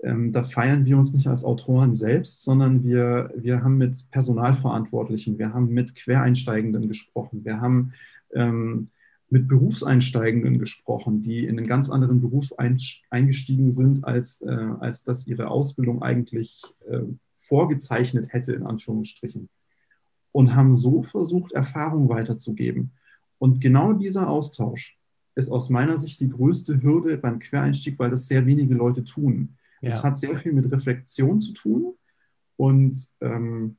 ähm, 0.03 0.33
da 0.33 0.45
feiern 0.45 0.85
wir 0.85 0.99
uns 0.99 1.15
nicht 1.15 1.27
als 1.27 1.45
Autoren 1.45 1.95
selbst, 1.95 2.43
sondern 2.43 2.85
wir, 2.85 3.33
wir 3.37 3.63
haben 3.63 3.79
mit 3.79 4.11
Personalverantwortlichen, 4.11 5.39
wir 5.39 5.53
haben 5.53 5.69
mit 5.69 5.95
Quereinsteigenden 5.95 6.89
gesprochen, 6.89 7.45
wir 7.45 7.61
haben 7.61 7.93
ähm, 8.35 8.87
mit 9.31 9.49
Berufseinsteigenden 9.49 10.59
gesprochen, 10.59 11.21
die 11.21 11.45
in 11.45 11.59
einen 11.59 11.67
ganz 11.67 11.91
anderen 11.91 12.21
Beruf 12.21 12.53
ein, 12.59 12.79
eingestiegen 13.11 13.71
sind, 13.71 14.05
als, 14.05 14.43
äh, 14.43 14.69
als 14.81 15.03
das 15.03 15.27
ihre 15.27 15.49
Ausbildung 15.49 16.03
eigentlich 16.03 16.63
äh, 16.89 17.01
vorgezeichnet 17.39 18.33
hätte, 18.33 18.53
in 18.53 18.65
Anführungsstrichen. 18.65 19.49
Und 20.33 20.55
haben 20.55 20.73
so 20.73 21.03
versucht, 21.03 21.53
Erfahrung 21.53 22.09
weiterzugeben. 22.09 22.93
Und 23.39 23.61
genau 23.61 23.93
dieser 23.93 24.29
Austausch 24.29 24.99
ist 25.35 25.51
aus 25.51 25.69
meiner 25.69 25.99
Sicht 25.99 26.21
die 26.21 26.29
größte 26.29 26.83
Hürde 26.83 27.19
beim 27.19 27.39
Quereinstieg, 27.39 27.99
weil 27.99 28.11
das 28.11 28.29
sehr 28.29 28.47
wenige 28.47 28.75
Leute 28.75 29.05
tun. 29.05 29.57
Es 29.89 30.03
hat 30.03 30.17
sehr 30.17 30.39
viel 30.39 30.53
mit 30.53 30.71
Reflexion 30.71 31.39
zu 31.39 31.53
tun 31.53 31.95
und, 32.57 32.97
ähm, 33.21 33.77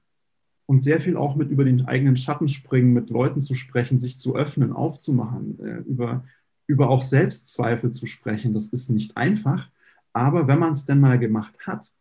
und 0.66 0.82
sehr 0.82 1.00
viel 1.00 1.18
auch 1.18 1.36
mit 1.36 1.50
über 1.50 1.64
den 1.64 1.86
eigenen 1.86 2.16
Schatten 2.16 2.48
springen, 2.48 2.94
mit 2.94 3.10
Leuten 3.10 3.42
zu 3.42 3.56
sprechen, 3.56 3.98
sich 3.98 4.18
zu 4.18 4.36
öffnen, 4.36 4.74
aufzumachen, 4.74 5.60
äh, 5.60 5.78
über, 5.88 6.26
über 6.68 6.90
auch 6.90 7.02
Selbstzweifel 7.02 7.92
zu 7.92 8.06
sprechen. 8.06 8.54
Das 8.54 8.70
ist 8.70 8.90
nicht 8.90 9.16
einfach, 9.18 9.70
aber 10.14 10.48
wenn 10.48 10.60
man 10.60 10.72
es 10.72 10.86
denn 10.86 11.00
mal 11.00 11.20
gemacht 11.20 11.68
hat, 11.68 11.94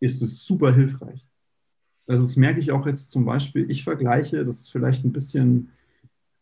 ist 0.00 0.22
es 0.22 0.44
super 0.44 0.74
hilfreich. 0.74 1.28
Also 2.08 2.24
das 2.24 2.36
merke 2.36 2.60
ich 2.60 2.72
auch 2.72 2.86
jetzt 2.86 3.12
zum 3.12 3.24
Beispiel, 3.24 3.70
ich 3.70 3.84
vergleiche, 3.84 4.44
das 4.44 4.60
ist 4.60 4.72
vielleicht 4.72 5.04
ein 5.04 5.12
bisschen 5.12 5.70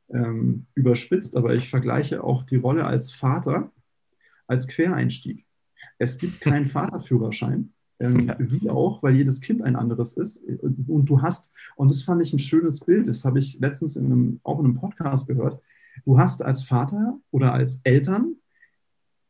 ähm, 0.09 0.67
überspitzt, 0.75 1.37
aber 1.37 1.55
ich 1.55 1.69
vergleiche 1.69 2.25
auch 2.25 2.45
die 2.45 2.57
Rolle 2.57 2.87
als 2.87 3.13
Vater 3.13 3.71
als 4.47 4.67
Quereinstieg. 4.67 5.47
Es 5.99 6.19
gibt 6.19 6.41
keinen 6.41 6.67
Vaterführerschein. 6.71 7.73
Ähm, 7.99 8.29
ja. 8.29 8.37
Wie 8.39 8.71
auch, 8.71 9.03
weil 9.03 9.15
jedes 9.15 9.43
Kind 9.43 9.63
ein 9.63 9.77
anderes 9.77 10.15
ist. 10.15 10.43
Und 10.63 11.07
du 11.07 11.21
hast, 11.21 11.53
und 11.77 11.91
das 11.91 12.03
fand 12.03 12.23
ich 12.23 12.33
ein 12.33 12.39
schönes 12.39 12.81
Bild, 12.81 13.07
das 13.09 13.25
habe 13.25 13.39
ich 13.39 13.59
letztens 13.61 13.97
in 13.97 14.07
einem, 14.07 14.41
auch 14.43 14.59
in 14.59 14.65
einem 14.65 14.75
Podcast 14.75 15.29
gehört. 15.29 15.61
Du 16.05 16.19
hast 16.19 16.43
als 16.43 16.63
Vater 16.63 17.19
oder 17.31 17.53
als 17.53 17.83
Eltern 17.85 18.37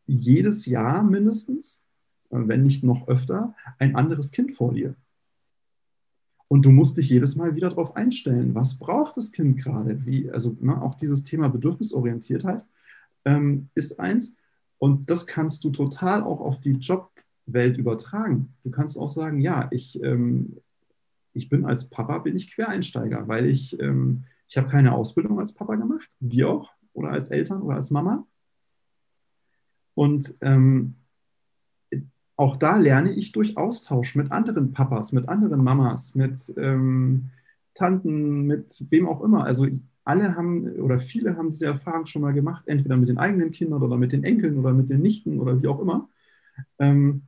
jedes 0.06 0.66
Jahr 0.66 1.02
mindestens, 1.02 1.84
wenn 2.30 2.62
nicht 2.62 2.84
noch 2.84 3.08
öfter, 3.08 3.54
ein 3.78 3.96
anderes 3.96 4.30
Kind 4.30 4.52
vor 4.52 4.72
dir. 4.72 4.94
Und 6.52 6.62
du 6.62 6.70
musst 6.70 6.96
dich 6.96 7.08
jedes 7.08 7.36
Mal 7.36 7.54
wieder 7.54 7.68
darauf 7.68 7.94
einstellen, 7.94 8.56
was 8.56 8.78
braucht 8.78 9.16
das 9.16 9.30
Kind 9.30 9.62
gerade? 9.62 10.04
Wie, 10.04 10.30
also 10.30 10.56
ne, 10.60 10.82
auch 10.82 10.96
dieses 10.96 11.22
Thema 11.22 11.48
Bedürfnisorientiertheit 11.48 12.64
ähm, 13.24 13.68
ist 13.76 14.00
eins. 14.00 14.36
Und 14.80 15.10
das 15.10 15.26
kannst 15.26 15.62
du 15.62 15.70
total 15.70 16.22
auch 16.22 16.40
auf 16.40 16.58
die 16.58 16.72
Jobwelt 16.72 17.76
übertragen. 17.76 18.54
Du 18.64 18.70
kannst 18.70 18.98
auch 18.98 19.08
sagen, 19.08 19.38
ja, 19.38 19.68
ich, 19.70 20.02
ähm, 20.02 20.56
ich 21.34 21.50
bin 21.50 21.66
als 21.66 21.90
Papa, 21.90 22.18
bin 22.18 22.34
ich 22.34 22.54
Quereinsteiger, 22.54 23.28
weil 23.28 23.44
ich, 23.44 23.78
ähm, 23.78 24.24
ich 24.48 24.56
habe 24.56 24.68
keine 24.68 24.94
Ausbildung 24.94 25.38
als 25.38 25.52
Papa 25.52 25.74
gemacht, 25.74 26.08
wie 26.18 26.44
auch, 26.44 26.70
oder 26.94 27.10
als 27.10 27.28
Eltern 27.28 27.60
oder 27.60 27.76
als 27.76 27.90
Mama. 27.90 28.26
Und 29.94 30.34
ähm, 30.40 30.94
auch 32.36 32.56
da 32.56 32.78
lerne 32.78 33.12
ich 33.12 33.32
durch 33.32 33.58
Austausch 33.58 34.16
mit 34.16 34.32
anderen 34.32 34.72
Papas, 34.72 35.12
mit 35.12 35.28
anderen 35.28 35.62
Mamas, 35.62 36.14
mit 36.14 36.54
ähm, 36.56 37.28
Tanten, 37.74 38.46
mit 38.46 38.86
wem 38.88 39.06
auch 39.06 39.20
immer. 39.20 39.44
Also 39.44 39.66
alle 40.04 40.36
haben 40.36 40.80
oder 40.80 40.98
viele 40.98 41.36
haben 41.36 41.50
diese 41.50 41.66
Erfahrung 41.66 42.06
schon 42.06 42.22
mal 42.22 42.32
gemacht, 42.32 42.64
entweder 42.66 42.96
mit 42.96 43.08
den 43.08 43.18
eigenen 43.18 43.50
Kindern 43.50 43.82
oder 43.82 43.96
mit 43.96 44.12
den 44.12 44.24
Enkeln 44.24 44.58
oder 44.58 44.72
mit 44.72 44.90
den 44.90 45.02
Nichten 45.02 45.38
oder 45.40 45.62
wie 45.62 45.68
auch 45.68 45.80
immer. 45.80 46.08
Ähm, 46.78 47.22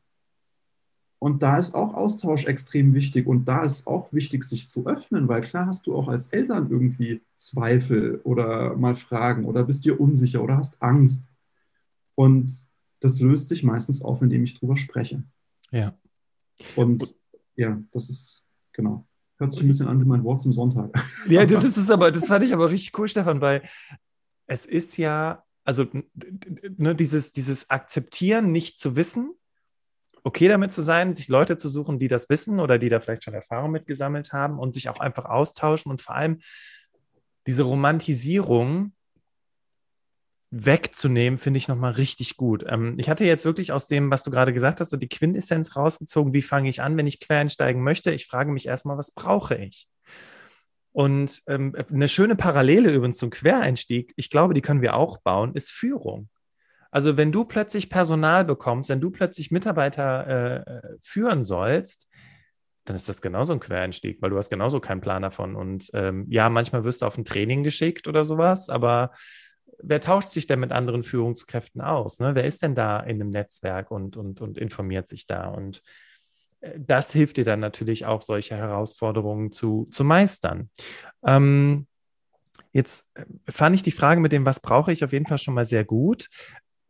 und 1.19 1.45
da 1.45 1.57
ist 1.57 1.77
auch 1.77 1.95
Austausch 1.95 2.47
extrem 2.47 2.95
wichtig 2.95 3.29
und 3.29 3.45
da 3.45 3.63
ist 3.63 3.87
auch 3.87 4.13
wichtig, 4.13 4.43
sich 4.43 4.67
zu 4.67 4.87
öffnen, 4.87 5.29
weil 5.29 5.41
klar 5.41 5.67
hast 5.67 5.87
du 5.87 5.95
auch 5.95 6.09
als 6.09 6.29
Eltern 6.29 6.69
irgendwie 6.69 7.23
Zweifel 7.37 8.21
oder 8.25 8.77
mal 8.77 8.97
Fragen 8.97 9.45
oder 9.45 9.63
bist 9.63 9.85
dir 9.85 10.01
unsicher 10.01 10.43
oder 10.43 10.57
hast 10.57 10.83
Angst. 10.83 11.31
Und 12.17 12.53
das 12.99 13.21
löst 13.21 13.49
sich 13.49 13.63
meistens 13.63 14.03
auf, 14.03 14.21
indem 14.21 14.43
ich 14.43 14.59
drüber 14.59 14.77
spreche. 14.77 15.23
Ja. 15.71 15.97
Und 16.75 17.17
ja, 17.55 17.81
das 17.93 18.09
ist 18.11 18.43
genau. 18.73 19.07
Hört 19.43 19.51
sich 19.51 19.63
ein 19.63 19.67
bisschen 19.67 19.89
an 19.89 20.01
wie 20.01 20.05
mein 20.05 20.23
Wort 20.23 20.39
zum 20.39 20.53
Sonntag. 20.53 20.93
Ja, 21.29 21.45
das 21.47 21.77
ist 21.77 21.91
aber, 21.91 22.13
das 22.13 22.29
fand 22.29 22.45
ich 22.45 22.55
aber 22.55 22.71
richtig 22.71 22.97
cool, 22.97 23.09
Stefan, 23.09 23.41
weil 23.41 23.63
es 24.47 24.67
ist 24.67 24.99
ja, 24.99 25.43
also 25.65 25.85
ne, 26.77 26.95
dieses, 26.95 27.33
dieses 27.33 27.69
Akzeptieren, 27.69 28.53
nicht 28.53 28.79
zu 28.79 28.95
wissen, 28.95 29.35
okay 30.23 30.47
damit 30.47 30.71
zu 30.71 30.83
sein, 30.83 31.13
sich 31.13 31.27
Leute 31.27 31.57
zu 31.57 31.69
suchen, 31.69 31.99
die 31.99 32.07
das 32.07 32.29
wissen 32.29 32.61
oder 32.61 32.79
die 32.79 32.89
da 32.89 33.01
vielleicht 33.01 33.25
schon 33.25 33.35
Erfahrung 33.35 33.73
mitgesammelt 33.73 34.33
haben 34.33 34.61
und 34.61 34.75
sich 34.75 34.89
auch 34.89 35.01
einfach 35.01 35.25
austauschen 35.25 35.91
und 35.91 36.01
vor 36.01 36.15
allem 36.15 36.39
diese 37.49 37.65
Romantisierung 37.65 38.93
wegzunehmen, 40.53 41.39
finde 41.39 41.57
ich 41.57 41.67
nochmal 41.67 41.93
richtig 41.93 42.37
gut. 42.37 42.65
Ähm, 42.69 42.95
ich 42.99 43.09
hatte 43.09 43.25
jetzt 43.25 43.47
wirklich 43.47 43.73
aus 43.73 43.89
dem, 43.89 44.11
was 44.11 44.23
du 44.23 44.31
gerade 44.31 44.53
gesagt 44.53 44.81
hast, 44.81 44.91
so 44.91 44.99
die 44.99 45.09
Quintessenz 45.09 45.77
rausgezogen, 45.77 46.35
wie 46.35 46.43
fange 46.43 46.69
ich 46.69 46.83
an, 46.83 46.97
wenn 46.97 47.07
ich 47.07 47.21
quer 47.21 47.39
einsteigen 47.39 47.83
möchte. 47.83 48.13
Ich 48.13 48.27
frage 48.27 48.53
mich 48.53 48.67
erstmal, 48.67 48.99
was 48.99 49.13
brauche 49.13 49.55
ich? 49.57 49.89
Und 50.93 51.43
ähm, 51.47 51.75
eine 51.91 52.07
schöne 52.07 52.37
Parallele 52.37 52.93
übrigens 52.93 53.17
zum 53.17 53.31
Quereinstieg, 53.31 54.13
ich 54.17 54.29
glaube, 54.29 54.53
die 54.53 54.61
können 54.61 54.83
wir 54.83 54.95
auch 54.95 55.17
bauen, 55.19 55.55
ist 55.55 55.73
Führung. 55.73 56.29
Also 56.91 57.17
wenn 57.17 57.33
du 57.33 57.47
plötzlich 57.47 57.89
Personal 57.89 58.45
bekommst, 58.45 58.91
wenn 58.91 59.01
du 59.01 59.11
plötzlich 59.11 59.51
Mitarbeiter 59.51 60.67
äh, 60.67 60.83
führen 61.01 61.47
sollst, 61.47 62.09
dann 62.85 62.95
ist 62.95 63.09
das 63.09 63.23
genauso 63.23 63.55
ein 63.55 63.61
Quereinstieg, 63.61 64.21
weil 64.21 64.29
du 64.29 64.37
hast 64.37 64.51
genauso 64.51 64.81
keinen 64.81 65.01
Plan 65.01 65.23
davon. 65.23 65.57
Und 65.57 65.89
ähm, 65.95 66.27
ja, 66.29 66.51
manchmal 66.51 66.85
wirst 66.85 67.01
du 67.01 67.07
auf 67.07 67.17
ein 67.17 67.25
Training 67.25 67.63
geschickt 67.63 68.07
oder 68.07 68.25
sowas, 68.25 68.69
aber 68.69 69.13
wer 69.83 70.01
tauscht 70.01 70.31
sich 70.31 70.47
denn 70.47 70.61
mit 70.61 70.73
anderen 70.73 71.03
Führungskräften 71.03 71.81
aus? 71.81 72.21
Ne? 72.21 72.35
Wer 72.35 72.45
ist 72.45 72.63
denn 72.63 72.75
da 72.75 73.01
in 73.01 73.21
einem 73.21 73.31
Netzwerk 73.31 73.91
und, 73.91 74.17
und, 74.17 74.41
und 74.41 74.59
informiert 74.59 75.09
sich 75.09 75.27
da? 75.27 75.49
Und 75.49 75.83
äh, 76.61 76.79
das 76.79 77.13
hilft 77.13 77.37
dir 77.37 77.45
dann 77.45 77.61
natürlich 77.61 78.07
auch, 78.07 78.23
solche 78.23 78.57
Herausforderungen 78.57 79.51
zu, 79.51 79.89
zu 79.91 80.05
meistern. 80.05 80.71
Ähm, 81.25 81.87
jetzt 82.73 83.09
äh, 83.15 83.25
fand 83.51 83.75
ich 83.75 83.83
die 83.83 83.93
Frage 83.93 84.21
mit 84.21 84.33
dem, 84.33 84.45
was 84.45 84.61
brauche 84.61 84.93
ich, 84.93 85.05
auf 85.05 85.13
jeden 85.13 85.27
Fall 85.27 85.39
schon 85.39 85.55
mal 85.55 85.67
sehr 85.67 85.85
gut. 85.85 86.29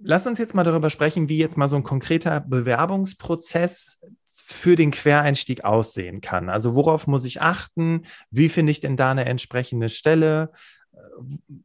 Lass 0.05 0.27
uns 0.27 0.39
jetzt 0.39 0.55
mal 0.55 0.65
darüber 0.65 0.91
sprechen, 0.91 1.29
wie 1.29 1.39
jetzt 1.39 1.57
mal 1.57 1.69
so 1.69 1.77
ein 1.77 1.85
konkreter 1.85 2.41
Bewerbungsprozess 2.41 4.01
für 4.29 4.75
den 4.75 4.91
Quereinstieg 4.91 5.65
aussehen 5.65 6.21
kann. 6.21 6.49
Also 6.49 6.75
worauf 6.75 7.07
muss 7.07 7.25
ich 7.25 7.41
achten? 7.41 8.03
Wie 8.31 8.49
finde 8.49 8.73
ich 8.73 8.81
denn 8.81 8.97
da 8.97 9.13
eine 9.13 9.27
entsprechende 9.27 9.89
Stelle? 9.89 10.51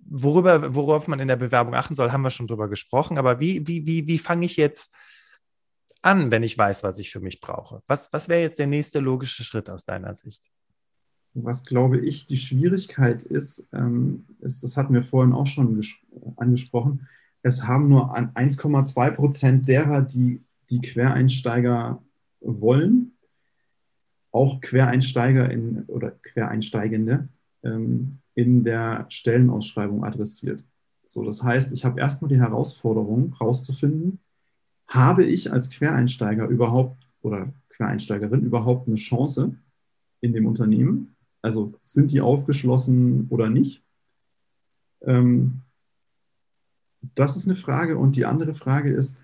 Worüber, 0.06 0.76
worauf 0.76 1.08
man 1.08 1.20
in 1.20 1.28
der 1.28 1.36
Bewerbung 1.36 1.76
achten 1.76 1.96
soll, 1.96 2.12
haben 2.12 2.22
wir 2.22 2.30
schon 2.30 2.48
drüber 2.48 2.70
gesprochen. 2.70 3.18
Aber 3.18 3.40
wie, 3.40 3.68
wie, 3.68 3.86
wie, 3.86 4.08
wie 4.08 4.18
fange 4.18 4.46
ich 4.46 4.58
jetzt 4.58 4.94
an, 6.02 6.32
wenn 6.32 6.44
ich 6.44 6.58
weiß, 6.58 6.84
was 6.84 7.00
ich 7.00 7.12
für 7.12 7.20
mich 7.20 7.42
brauche? 7.42 7.82
Was, 7.88 8.12
was 8.14 8.30
wäre 8.30 8.42
jetzt 8.42 8.60
der 8.60 8.68
nächste 8.68 9.00
logische 9.00 9.44
Schritt 9.44 9.70
aus 9.70 9.86
deiner 9.86 10.14
Sicht? 10.14 10.52
Was 11.34 11.66
glaube 11.66 12.00
ich 12.00 12.26
die 12.26 12.38
Schwierigkeit 12.38 13.22
ist, 13.22 13.70
ähm, 13.74 14.26
ist 14.40 14.64
das 14.64 14.76
hatten 14.76 14.94
wir 14.94 15.04
vorhin 15.04 15.34
auch 15.34 15.46
schon 15.46 15.80
angesprochen, 16.38 17.08
es 17.44 17.64
haben 17.64 17.88
nur 17.88 18.16
1,2 18.18 19.12
Prozent 19.12 19.68
derer, 19.68 20.02
die 20.02 20.42
die 20.70 20.82
Quereinsteiger 20.82 22.04
wollen, 22.42 23.14
auch 24.32 24.60
Quereinsteiger 24.62 25.50
in, 25.50 25.84
oder 25.84 26.12
Quereinsteigende, 26.12 27.30
ähm, 27.64 28.20
in 28.38 28.64
der 28.64 29.08
Stellenausschreibung 29.10 30.04
adressiert. 30.04 30.64
So, 31.02 31.26
das 31.26 31.42
heißt, 31.42 31.74
ich 31.74 31.84
habe 31.84 32.00
erstmal 32.00 32.30
die 32.30 32.38
Herausforderung 32.38 33.36
herauszufinden, 33.40 34.20
habe 34.88 35.24
ich 35.24 35.52
als 35.52 35.72
Quereinsteiger 35.72 36.48
überhaupt 36.48 37.10
oder 37.24 37.52
Quereinsteigerin 37.70 38.44
überhaupt 38.44 38.88
eine 38.88 38.98
Chance 38.98 39.56
in 40.22 40.34
dem 40.34 40.46
Unternehmen? 40.46 41.16
Also 41.42 41.74
sind 41.84 42.12
die 42.12 42.22
aufgeschlossen 42.22 43.26
oder 43.30 43.50
nicht? 43.50 43.84
Ähm, 45.02 45.62
das 47.16 47.38
ist 47.38 47.48
eine 47.48 47.56
Frage. 47.56 47.98
Und 47.98 48.16
die 48.16 48.26
andere 48.26 48.54
Frage 48.54 48.92
ist, 48.94 49.20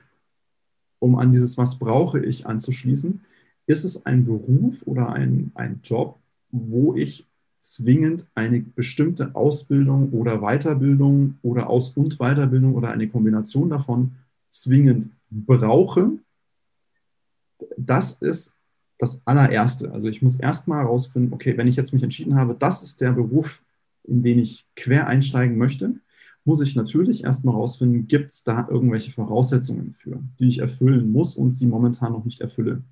um 0.97 1.19
an 1.19 1.31
dieses 1.31 1.55
Was 1.55 1.77
brauche 1.77 2.19
ich 2.19 2.47
anzuschließen, 2.47 3.21
ist 3.67 3.83
es 3.83 4.07
ein 4.07 4.25
Beruf 4.25 4.87
oder 4.87 5.09
ein, 5.09 5.51
ein 5.53 5.81
Job, 5.83 6.19
wo 6.49 6.95
ich 6.95 7.27
zwingend 7.63 8.27
eine 8.35 8.59
bestimmte 8.59 9.35
Ausbildung 9.35 10.11
oder 10.11 10.39
Weiterbildung 10.41 11.37
oder 11.41 11.69
Aus- 11.69 11.91
und 11.95 12.17
Weiterbildung 12.17 12.75
oder 12.75 12.91
eine 12.91 13.07
Kombination 13.07 13.69
davon 13.69 14.15
zwingend 14.49 15.09
brauche, 15.29 16.11
das 17.77 18.21
ist 18.21 18.55
das 18.97 19.25
allererste. 19.25 19.91
Also 19.91 20.09
ich 20.09 20.21
muss 20.21 20.39
erstmal 20.39 20.83
herausfinden, 20.83 21.33
okay, 21.33 21.57
wenn 21.57 21.67
ich 21.67 21.77
jetzt 21.77 21.93
mich 21.93 22.03
entschieden 22.03 22.35
habe, 22.35 22.55
das 22.57 22.83
ist 22.83 22.99
der 22.99 23.13
Beruf, 23.13 23.63
in 24.03 24.21
den 24.21 24.39
ich 24.39 24.65
quer 24.75 25.07
einsteigen 25.07 25.57
möchte, 25.57 25.95
muss 26.43 26.61
ich 26.61 26.75
natürlich 26.75 27.23
erstmal 27.23 27.55
herausfinden, 27.55 28.07
gibt 28.07 28.31
es 28.31 28.43
da 28.43 28.67
irgendwelche 28.69 29.11
Voraussetzungen 29.11 29.95
für, 29.97 30.21
die 30.39 30.47
ich 30.47 30.59
erfüllen 30.59 31.13
muss 31.13 31.37
und 31.37 31.51
sie 31.51 31.65
momentan 31.65 32.11
noch 32.11 32.25
nicht 32.25 32.41
erfülle. 32.41 32.83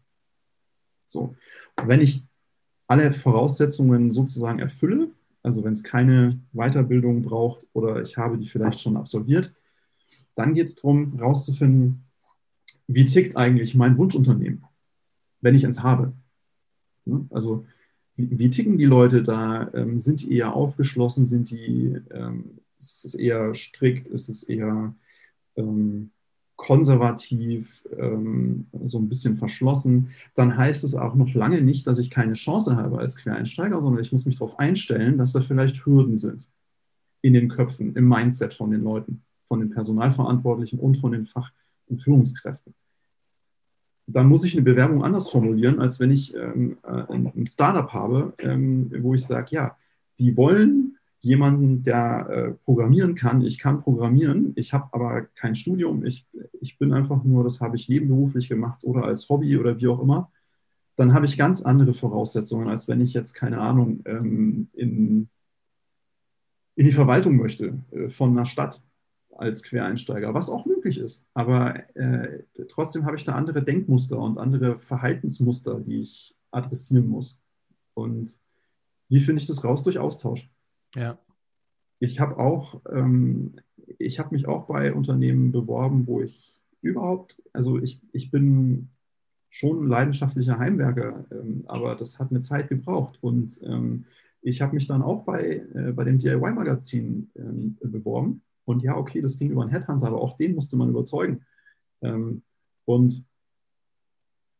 So, 1.05 1.35
wenn 1.75 1.99
ich 1.99 2.23
alle 2.91 3.13
Voraussetzungen 3.13 4.11
sozusagen 4.11 4.59
erfülle, 4.59 5.11
also 5.43 5.63
wenn 5.63 5.71
es 5.71 5.81
keine 5.81 6.41
Weiterbildung 6.51 7.21
braucht 7.21 7.65
oder 7.71 8.01
ich 8.01 8.17
habe 8.17 8.37
die 8.37 8.47
vielleicht 8.47 8.81
schon 8.81 8.97
absolviert, 8.97 9.53
dann 10.35 10.53
geht 10.53 10.67
es 10.67 10.75
darum, 10.75 11.15
herauszufinden, 11.15 12.03
wie 12.87 13.05
tickt 13.05 13.37
eigentlich 13.37 13.75
mein 13.75 13.97
Wunschunternehmen, 13.97 14.65
wenn 15.39 15.55
ich 15.55 15.65
eins 15.65 15.81
habe. 15.81 16.11
Also 17.29 17.65
wie, 18.17 18.37
wie 18.37 18.49
ticken 18.49 18.77
die 18.77 18.83
Leute 18.83 19.23
da? 19.23 19.71
Ähm, 19.73 19.97
sind 19.97 20.19
die 20.19 20.35
eher 20.35 20.53
aufgeschlossen? 20.53 21.23
Sind 21.23 21.49
die, 21.49 21.97
ähm, 22.11 22.59
ist 22.77 23.05
es 23.05 23.15
eher 23.15 23.53
strikt? 23.53 24.09
Ist 24.09 24.27
es 24.27 24.43
eher 24.43 24.93
ähm, 25.55 26.11
konservativ, 26.61 27.83
ähm, 27.97 28.67
so 28.85 28.99
ein 28.99 29.09
bisschen 29.09 29.37
verschlossen, 29.37 30.09
dann 30.35 30.55
heißt 30.55 30.83
es 30.83 30.93
auch 30.93 31.15
noch 31.15 31.33
lange 31.33 31.59
nicht, 31.63 31.87
dass 31.87 31.97
ich 31.97 32.11
keine 32.11 32.33
Chance 32.33 32.75
habe 32.75 32.99
als 32.99 33.15
Quereinsteiger, 33.15 33.81
sondern 33.81 34.03
ich 34.03 34.11
muss 34.11 34.27
mich 34.27 34.35
darauf 34.35 34.59
einstellen, 34.59 35.17
dass 35.17 35.33
da 35.33 35.41
vielleicht 35.41 35.83
Hürden 35.87 36.17
sind 36.17 36.47
in 37.23 37.33
den 37.33 37.49
Köpfen, 37.49 37.95
im 37.95 38.07
Mindset 38.07 38.53
von 38.53 38.69
den 38.69 38.83
Leuten, 38.83 39.23
von 39.45 39.59
den 39.59 39.71
Personalverantwortlichen 39.71 40.77
und 40.77 40.99
von 40.99 41.13
den 41.13 41.25
Fach- 41.25 41.51
und 41.87 42.03
Führungskräften. 42.03 42.75
Dann 44.05 44.27
muss 44.27 44.43
ich 44.43 44.53
eine 44.53 44.61
Bewerbung 44.61 45.03
anders 45.03 45.29
formulieren, 45.29 45.79
als 45.79 45.99
wenn 45.99 46.11
ich 46.11 46.35
ähm, 46.35 46.77
äh, 46.83 47.11
ein 47.11 47.47
Startup 47.47 47.91
habe, 47.91 48.35
ähm, 48.37 48.91
wo 48.99 49.15
ich 49.15 49.25
sage, 49.25 49.47
ja, 49.49 49.77
die 50.19 50.37
wollen 50.37 50.90
jemanden, 51.21 51.83
der 51.83 52.29
äh, 52.29 52.51
programmieren 52.65 53.15
kann. 53.15 53.41
Ich 53.41 53.59
kann 53.59 53.81
programmieren, 53.81 54.53
ich 54.55 54.73
habe 54.73 54.89
aber 54.91 55.21
kein 55.21 55.55
Studium, 55.55 56.03
ich, 56.03 56.27
ich 56.59 56.77
bin 56.77 56.93
einfach 56.93 57.23
nur, 57.23 57.43
das 57.43 57.61
habe 57.61 57.75
ich 57.75 57.89
nebenberuflich 57.89 58.49
gemacht 58.49 58.83
oder 58.83 59.03
als 59.05 59.29
Hobby 59.29 59.57
oder 59.57 59.79
wie 59.79 59.87
auch 59.87 60.01
immer, 60.01 60.31
dann 60.95 61.13
habe 61.13 61.25
ich 61.25 61.37
ganz 61.37 61.61
andere 61.61 61.93
Voraussetzungen, 61.93 62.67
als 62.67 62.87
wenn 62.87 63.01
ich 63.01 63.13
jetzt, 63.13 63.33
keine 63.33 63.59
Ahnung, 63.59 64.01
ähm, 64.05 64.69
in, 64.73 65.29
in 66.75 66.85
die 66.85 66.91
Verwaltung 66.91 67.37
möchte 67.37 67.79
äh, 67.91 68.09
von 68.09 68.31
einer 68.31 68.45
Stadt 68.45 68.81
als 69.37 69.63
Quereinsteiger, 69.63 70.33
was 70.33 70.49
auch 70.49 70.65
möglich 70.65 70.97
ist. 70.97 71.27
Aber 71.33 71.75
äh, 71.95 72.43
trotzdem 72.67 73.05
habe 73.05 73.15
ich 73.15 73.23
da 73.23 73.33
andere 73.33 73.63
Denkmuster 73.63 74.17
und 74.19 74.37
andere 74.37 74.79
Verhaltensmuster, 74.79 75.79
die 75.79 75.99
ich 75.99 76.35
adressieren 76.51 77.07
muss. 77.07 77.43
Und 77.93 78.39
wie 79.09 79.19
finde 79.19 79.41
ich 79.41 79.47
das 79.47 79.63
raus? 79.63 79.83
Durch 79.83 79.99
Austausch. 79.99 80.49
Ja. 80.95 81.17
Ich 81.99 82.19
habe 82.19 82.37
auch, 82.37 82.81
ähm, 82.89 83.55
ich 83.97 84.19
habe 84.19 84.33
mich 84.33 84.47
auch 84.47 84.67
bei 84.67 84.93
Unternehmen 84.93 85.51
beworben, 85.51 86.07
wo 86.07 86.21
ich 86.21 86.61
überhaupt, 86.81 87.41
also 87.53 87.79
ich, 87.79 88.01
ich 88.11 88.31
bin 88.31 88.89
schon 89.49 89.87
leidenschaftlicher 89.87 90.57
Heimwerker, 90.57 91.25
ähm, 91.31 91.63
aber 91.67 91.95
das 91.95 92.19
hat 92.19 92.31
eine 92.31 92.39
Zeit 92.39 92.69
gebraucht. 92.69 93.19
Und 93.21 93.61
ähm, 93.63 94.05
ich 94.41 94.61
habe 94.61 94.73
mich 94.73 94.87
dann 94.87 95.01
auch 95.01 95.23
bei, 95.23 95.63
äh, 95.73 95.91
bei 95.91 96.03
dem 96.03 96.17
DIY-Magazin 96.17 97.29
ähm, 97.35 97.77
beworben. 97.81 98.41
Und 98.65 98.81
ja, 98.81 98.95
okay, 98.95 99.21
das 99.21 99.37
ging 99.37 99.51
über 99.51 99.61
einen 99.61 99.71
Headhunter, 99.71 100.07
aber 100.07 100.21
auch 100.21 100.35
den 100.35 100.55
musste 100.55 100.77
man 100.77 100.89
überzeugen. 100.89 101.45
Ähm, 102.01 102.43
und 102.85 103.25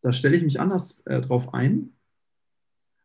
da 0.02 0.14
stelle 0.14 0.36
ich 0.36 0.44
mich 0.44 0.60
anders 0.60 1.02
äh, 1.06 1.22
drauf 1.22 1.54
ein, 1.54 1.94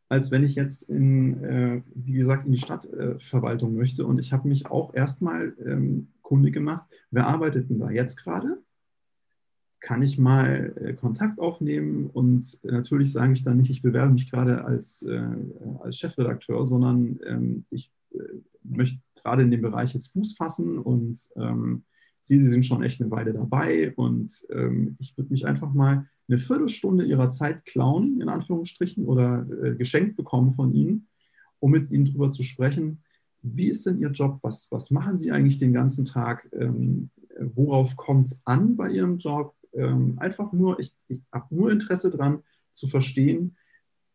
als 0.09 0.31
wenn 0.31 0.45
ich 0.45 0.55
jetzt 0.55 0.88
in, 0.88 1.42
äh, 1.42 1.83
wie 1.95 2.12
gesagt, 2.12 2.47
in 2.47 2.53
die 2.53 2.59
Stadtverwaltung 2.59 3.75
äh, 3.75 3.79
möchte. 3.79 4.07
Und 4.07 4.19
ich 4.19 4.33
habe 4.33 4.49
mich 4.49 4.66
auch 4.66 4.95
erstmal 4.95 5.55
ähm, 5.64 6.09
kundig 6.23 6.55
gemacht, 6.55 6.87
wer 7.11 7.27
arbeitet 7.27 7.71
denn 7.71 7.81
da 7.81 7.90
jetzt 7.90 8.16
gerade? 8.16 8.62
Kann 9.81 10.03
ich 10.03 10.19
mal 10.19 10.75
äh, 10.77 10.95
Kontakt 10.95 11.38
aufnehmen? 11.38 12.09
Und 12.11 12.59
natürlich 12.62 13.12
sage 13.12 13.33
ich 13.33 13.42
dann 13.42 13.59
nicht, 13.59 13.71
ich 13.71 13.83
bewerbe 13.83 14.12
mich 14.12 14.31
gerade 14.31 14.64
als, 14.64 15.03
äh, 15.03 15.29
als 15.81 15.99
Chefredakteur, 15.99 16.64
sondern 16.64 17.19
ähm, 17.27 17.64
ich 17.71 17.92
äh, 18.12 18.19
möchte 18.62 19.01
gerade 19.16 19.42
in 19.42 19.51
dem 19.51 19.62
Bereich 19.62 19.92
jetzt 19.95 20.12
Fuß 20.12 20.35
fassen 20.37 20.79
und 20.79 21.19
ähm, 21.37 21.83
Sie, 22.27 22.41
Sie 22.41 22.49
sind 22.49 22.67
schon 22.67 22.83
echt 22.83 23.01
eine 23.01 23.11
Weile 23.12 23.33
dabei 23.33 23.95
und 23.95 24.45
ähm, 24.51 24.97
ich 24.99 25.17
würde 25.17 25.31
mich 25.31 25.47
einfach 25.47 25.73
mal 25.73 26.09
eine 26.29 26.39
Viertelstunde 26.39 27.05
Ihrer 27.05 27.31
Zeit 27.31 27.65
klauen, 27.65 28.21
in 28.21 28.29
Anführungsstrichen, 28.29 29.05
oder 29.05 29.47
äh, 29.62 29.77
geschenkt 29.77 30.17
bekommen 30.17 30.53
von 30.55 30.75
Ihnen, 30.75 31.07
um 31.61 31.71
mit 31.71 31.89
Ihnen 31.93 32.05
darüber 32.05 32.29
zu 32.29 32.43
sprechen, 32.43 32.99
wie 33.43 33.69
ist 33.69 33.87
denn 33.87 34.01
Ihr 34.01 34.11
Job, 34.11 34.41
was, 34.43 34.67
was 34.73 34.91
machen 34.91 35.21
Sie 35.21 35.31
eigentlich 35.31 35.59
den 35.59 35.73
ganzen 35.73 36.05
Tag, 36.05 36.49
ähm, 36.53 37.11
worauf 37.39 37.97
kommt 37.97 38.27
es 38.27 38.43
an 38.45 38.77
bei 38.77 38.91
Ihrem 38.91 39.19
Job, 39.19 39.55
ähm, 39.73 40.19
einfach 40.19 40.53
nur, 40.53 40.81
ich, 40.81 40.93
ich 41.07 41.21
habe 41.31 41.55
nur 41.55 41.71
Interesse 41.71 42.11
daran 42.11 42.43
zu 42.73 42.89
verstehen, 42.89 43.57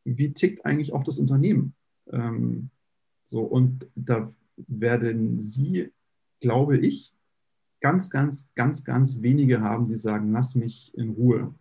wie 0.03 0.33
tickt 0.33 0.65
eigentlich 0.65 0.91
auch 0.91 1.05
das 1.05 1.17
Unternehmen. 1.17 1.75
Ähm, 2.11 2.71
so, 3.23 3.39
und 3.43 3.87
da 3.95 4.33
werden 4.57 5.39
Sie, 5.39 5.93
glaube 6.41 6.77
ich, 6.77 7.13
ganz, 7.81 8.09
ganz, 8.09 8.53
ganz, 8.55 8.83
ganz 8.85 9.21
wenige 9.21 9.61
haben, 9.61 9.85
die 9.85 9.95
sagen, 9.95 10.31
lass 10.31 10.55
mich 10.55 10.95
in 10.97 11.09
Ruhe. 11.09 11.53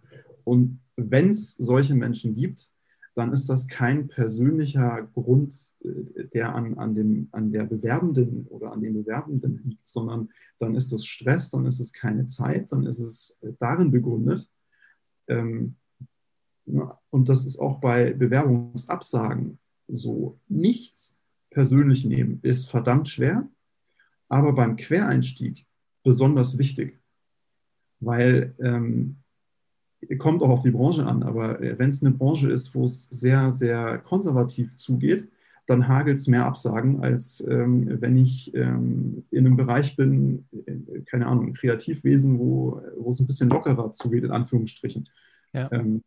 Und 0.45 0.81
wenn 0.97 1.31
es 1.31 1.57
solche 1.57 1.95
Menschen 1.95 2.35
gibt, 2.35 2.71
dann 3.15 3.33
ist 3.33 3.49
das 3.49 3.67
kein 3.67 4.09
persönlicher 4.09 5.09
Grund, 5.15 5.75
äh, 5.83 6.29
der 6.33 6.55
an, 6.55 6.79
an, 6.79 6.95
dem, 6.95 7.29
an 7.33 7.51
der 7.51 7.65
Bewerbenden 7.65 8.47
oder 8.47 8.73
an 8.73 8.81
den 8.81 8.95
Bewerbenden 8.95 9.61
liegt, 9.65 9.89
sondern 9.89 10.29
dann 10.59 10.75
ist 10.77 10.93
es 10.93 11.05
Stress, 11.05 11.51
dann 11.51 11.67
ist 11.67 11.81
es 11.81 11.93
keine 11.93 12.27
Zeit, 12.27 12.71
dann 12.71 12.85
ist 12.85 13.01
es 13.01 13.39
äh, 13.43 13.53
darin 13.59 13.91
begründet. 13.91 14.49
Ähm, 15.27 15.77
und 17.11 17.29
das 17.29 17.47
ist 17.47 17.59
auch 17.59 17.81
bei 17.81 18.13
Bewerbungsabsagen 18.13 19.59
so. 19.89 20.39
Nichts 20.47 21.21
persönlich 21.51 22.05
nehmen 22.05 22.39
ist 22.43 22.71
verdammt 22.71 23.09
schwer, 23.09 23.49
aber 24.29 24.53
beim 24.53 24.77
Quereinstieg 24.77 25.67
besonders 26.03 26.59
wichtig, 26.59 26.99
weil 28.01 28.55
ähm, 28.61 29.17
kommt 30.19 30.43
auch 30.43 30.49
auf 30.49 30.63
die 30.63 30.71
Branche 30.71 31.07
an, 31.07 31.23
aber 31.23 31.61
äh, 31.61 31.79
wenn 31.79 31.91
es 31.91 32.03
eine 32.03 32.15
Branche 32.15 32.51
ist, 32.51 32.75
wo 32.75 32.85
es 32.85 33.09
sehr, 33.09 33.53
sehr 33.53 33.99
konservativ 33.99 34.77
zugeht, 34.77 35.29
dann 35.67 35.87
hagelt 35.87 36.19
es 36.19 36.27
mehr 36.27 36.47
Absagen, 36.47 37.01
als 37.01 37.47
ähm, 37.49 38.01
wenn 38.01 38.17
ich 38.17 38.53
ähm, 38.55 39.25
in 39.31 39.47
einem 39.47 39.57
Bereich 39.57 39.95
bin, 39.95 40.47
äh, 40.67 41.01
keine 41.07 41.27
Ahnung, 41.27 41.53
Kreativwesen, 41.53 42.39
wo, 42.39 42.83
wo 42.97 43.11
es 43.11 43.21
ein 43.21 43.27
bisschen 43.27 43.51
lockerer 43.51 43.93
zugeht, 43.93 44.25
in 44.25 44.33
Anführungsstrichen. 44.33 45.09
Ja. 45.53 45.71
Ähm, 45.71 46.03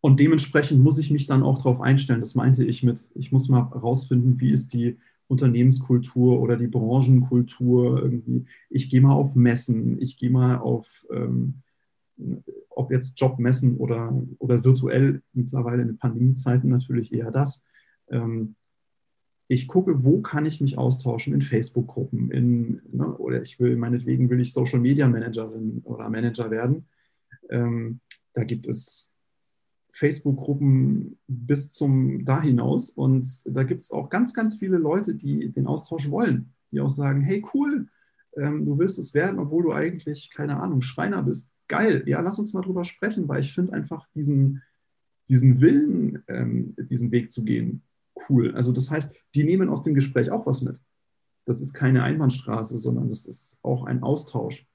und 0.00 0.20
dementsprechend 0.20 0.80
muss 0.80 0.98
ich 0.98 1.10
mich 1.10 1.26
dann 1.26 1.42
auch 1.42 1.58
darauf 1.58 1.80
einstellen. 1.80 2.20
Das 2.20 2.34
meinte 2.34 2.64
ich 2.64 2.82
mit, 2.82 3.08
ich 3.14 3.32
muss 3.32 3.48
mal 3.48 3.70
herausfinden, 3.70 4.38
wie 4.40 4.50
ist 4.50 4.72
die 4.72 4.98
Unternehmenskultur 5.28 6.40
oder 6.40 6.56
die 6.56 6.66
Branchenkultur 6.66 8.02
irgendwie. 8.02 8.46
Ich 8.70 8.90
gehe 8.90 9.00
mal 9.00 9.12
auf 9.12 9.36
Messen, 9.36 10.00
ich 10.00 10.16
gehe 10.16 10.30
mal 10.30 10.56
auf 10.56 11.06
ähm, 11.12 11.62
ob 12.70 12.90
jetzt 12.90 13.20
Jobmessen 13.20 13.76
oder, 13.76 14.12
oder 14.38 14.64
virtuell, 14.64 15.22
mittlerweile 15.32 15.82
in 15.82 15.98
Pandemiezeiten 15.98 16.70
natürlich 16.70 17.12
eher 17.12 17.30
das. 17.30 17.64
Ähm, 18.08 18.54
ich 19.48 19.66
gucke, 19.66 20.04
wo 20.04 20.20
kann 20.20 20.46
ich 20.46 20.60
mich 20.60 20.76
austauschen 20.76 21.32
in 21.32 21.42
Facebook-Gruppen, 21.42 22.30
in, 22.30 22.82
ne, 22.92 23.16
oder 23.16 23.42
ich 23.42 23.58
will, 23.58 23.76
meinetwegen 23.76 24.28
will 24.28 24.40
ich 24.40 24.52
Social 24.52 24.78
Media 24.78 25.08
Managerin 25.08 25.80
oder 25.84 26.08
Manager 26.10 26.50
werden. 26.50 26.86
Ähm, 27.48 28.00
da 28.34 28.44
gibt 28.44 28.66
es 28.66 29.16
Facebook-Gruppen 29.98 31.18
bis 31.26 31.72
zum 31.72 32.24
da 32.24 32.40
hinaus 32.40 32.90
und 32.90 33.26
da 33.46 33.64
gibt 33.64 33.80
es 33.80 33.90
auch 33.90 34.10
ganz, 34.10 34.32
ganz 34.32 34.54
viele 34.56 34.78
Leute, 34.78 35.14
die 35.14 35.50
den 35.50 35.66
Austausch 35.66 36.08
wollen, 36.08 36.52
die 36.70 36.80
auch 36.80 36.88
sagen, 36.88 37.22
hey 37.22 37.44
cool, 37.52 37.88
ähm, 38.36 38.64
du 38.64 38.78
willst 38.78 38.98
es 38.98 39.12
werden, 39.12 39.40
obwohl 39.40 39.64
du 39.64 39.72
eigentlich, 39.72 40.30
keine 40.30 40.60
Ahnung, 40.60 40.82
Schreiner 40.82 41.22
bist 41.24 41.50
geil, 41.66 42.04
ja, 42.06 42.20
lass 42.20 42.38
uns 42.38 42.54
mal 42.54 42.62
drüber 42.62 42.84
sprechen, 42.84 43.28
weil 43.28 43.40
ich 43.40 43.52
finde 43.52 43.72
einfach 43.72 44.06
diesen, 44.14 44.62
diesen 45.28 45.60
Willen, 45.60 46.22
ähm, 46.28 46.74
diesen 46.78 47.10
Weg 47.10 47.32
zu 47.32 47.44
gehen, 47.44 47.82
cool. 48.28 48.54
Also 48.54 48.72
das 48.72 48.90
heißt, 48.90 49.12
die 49.34 49.44
nehmen 49.44 49.68
aus 49.68 49.82
dem 49.82 49.94
Gespräch 49.94 50.30
auch 50.30 50.46
was 50.46 50.62
mit. 50.62 50.78
Das 51.44 51.60
ist 51.60 51.74
keine 51.74 52.04
Einbahnstraße, 52.04 52.78
sondern 52.78 53.08
das 53.08 53.26
ist 53.26 53.58
auch 53.62 53.84
ein 53.84 54.02
Austausch. 54.02 54.66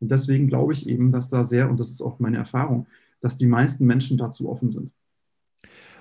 Und 0.00 0.10
deswegen 0.10 0.48
glaube 0.48 0.74
ich 0.74 0.86
eben, 0.86 1.10
dass 1.10 1.28
da 1.30 1.44
sehr, 1.44 1.70
und 1.70 1.80
das 1.80 1.90
ist 1.90 2.02
auch 2.02 2.18
meine 2.18 2.36
Erfahrung, 2.36 2.86
dass 3.26 3.36
die 3.36 3.46
meisten 3.46 3.84
Menschen 3.84 4.16
dazu 4.16 4.48
offen 4.48 4.70
sind. 4.70 4.92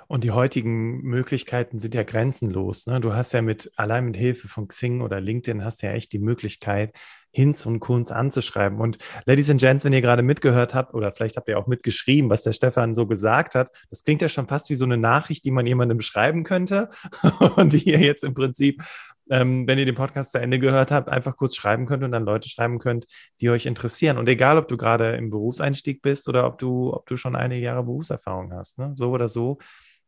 Und 0.07 0.23
die 0.23 0.29
heutigen 0.29 1.01
Möglichkeiten 1.01 1.79
sind 1.79 1.95
ja 1.95 2.03
grenzenlos. 2.03 2.85
Ne? 2.85 3.01
Du 3.01 3.13
hast 3.13 3.33
ja 3.33 3.41
mit, 3.41 3.71
allein 3.75 4.05
mit 4.05 4.15
Hilfe 4.15 4.47
von 4.47 4.67
Xing 4.67 5.01
oder 5.01 5.19
LinkedIn 5.19 5.63
hast 5.63 5.81
ja 5.81 5.91
echt 5.91 6.13
die 6.13 6.19
Möglichkeit, 6.19 6.95
Hinz 7.35 7.65
und 7.65 7.81
Kunz 7.81 8.11
anzuschreiben. 8.11 8.79
Und 8.79 8.97
Ladies 9.25 9.49
and 9.49 9.59
Gents, 9.59 9.83
wenn 9.83 9.91
ihr 9.91 10.01
gerade 10.01 10.23
mitgehört 10.23 10.73
habt 10.73 10.93
oder 10.93 11.11
vielleicht 11.11 11.35
habt 11.35 11.49
ihr 11.49 11.59
auch 11.59 11.67
mitgeschrieben, 11.67 12.29
was 12.29 12.43
der 12.43 12.53
Stefan 12.53 12.95
so 12.95 13.07
gesagt 13.07 13.55
hat, 13.55 13.71
das 13.89 14.03
klingt 14.03 14.21
ja 14.21 14.29
schon 14.29 14.47
fast 14.47 14.69
wie 14.69 14.75
so 14.75 14.85
eine 14.85 14.97
Nachricht, 14.97 15.43
die 15.43 15.51
man 15.51 15.65
jemandem 15.65 15.99
schreiben 15.99 16.45
könnte 16.45 16.89
und 17.57 17.73
die 17.73 17.89
ihr 17.89 17.99
jetzt 17.99 18.23
im 18.23 18.33
Prinzip, 18.33 18.81
ähm, 19.29 19.67
wenn 19.67 19.77
ihr 19.77 19.85
den 19.85 19.95
Podcast 19.95 20.31
zu 20.31 20.39
Ende 20.39 20.59
gehört 20.59 20.91
habt, 20.91 21.09
einfach 21.09 21.35
kurz 21.35 21.55
schreiben 21.55 21.85
könnt 21.87 22.03
und 22.03 22.13
dann 22.13 22.23
Leute 22.23 22.47
schreiben 22.47 22.79
könnt, 22.79 23.05
die 23.41 23.49
euch 23.49 23.65
interessieren. 23.65 24.17
Und 24.17 24.29
egal, 24.29 24.57
ob 24.57 24.69
du 24.69 24.77
gerade 24.77 25.17
im 25.17 25.29
Berufseinstieg 25.29 26.01
bist 26.01 26.29
oder 26.29 26.47
ob 26.47 26.57
du, 26.57 26.93
ob 26.93 27.05
du 27.07 27.17
schon 27.17 27.35
einige 27.35 27.65
Jahre 27.65 27.83
Berufserfahrung 27.83 28.53
hast, 28.53 28.77
ne? 28.77 28.93
so 28.95 29.09
oder 29.09 29.27
so, 29.27 29.57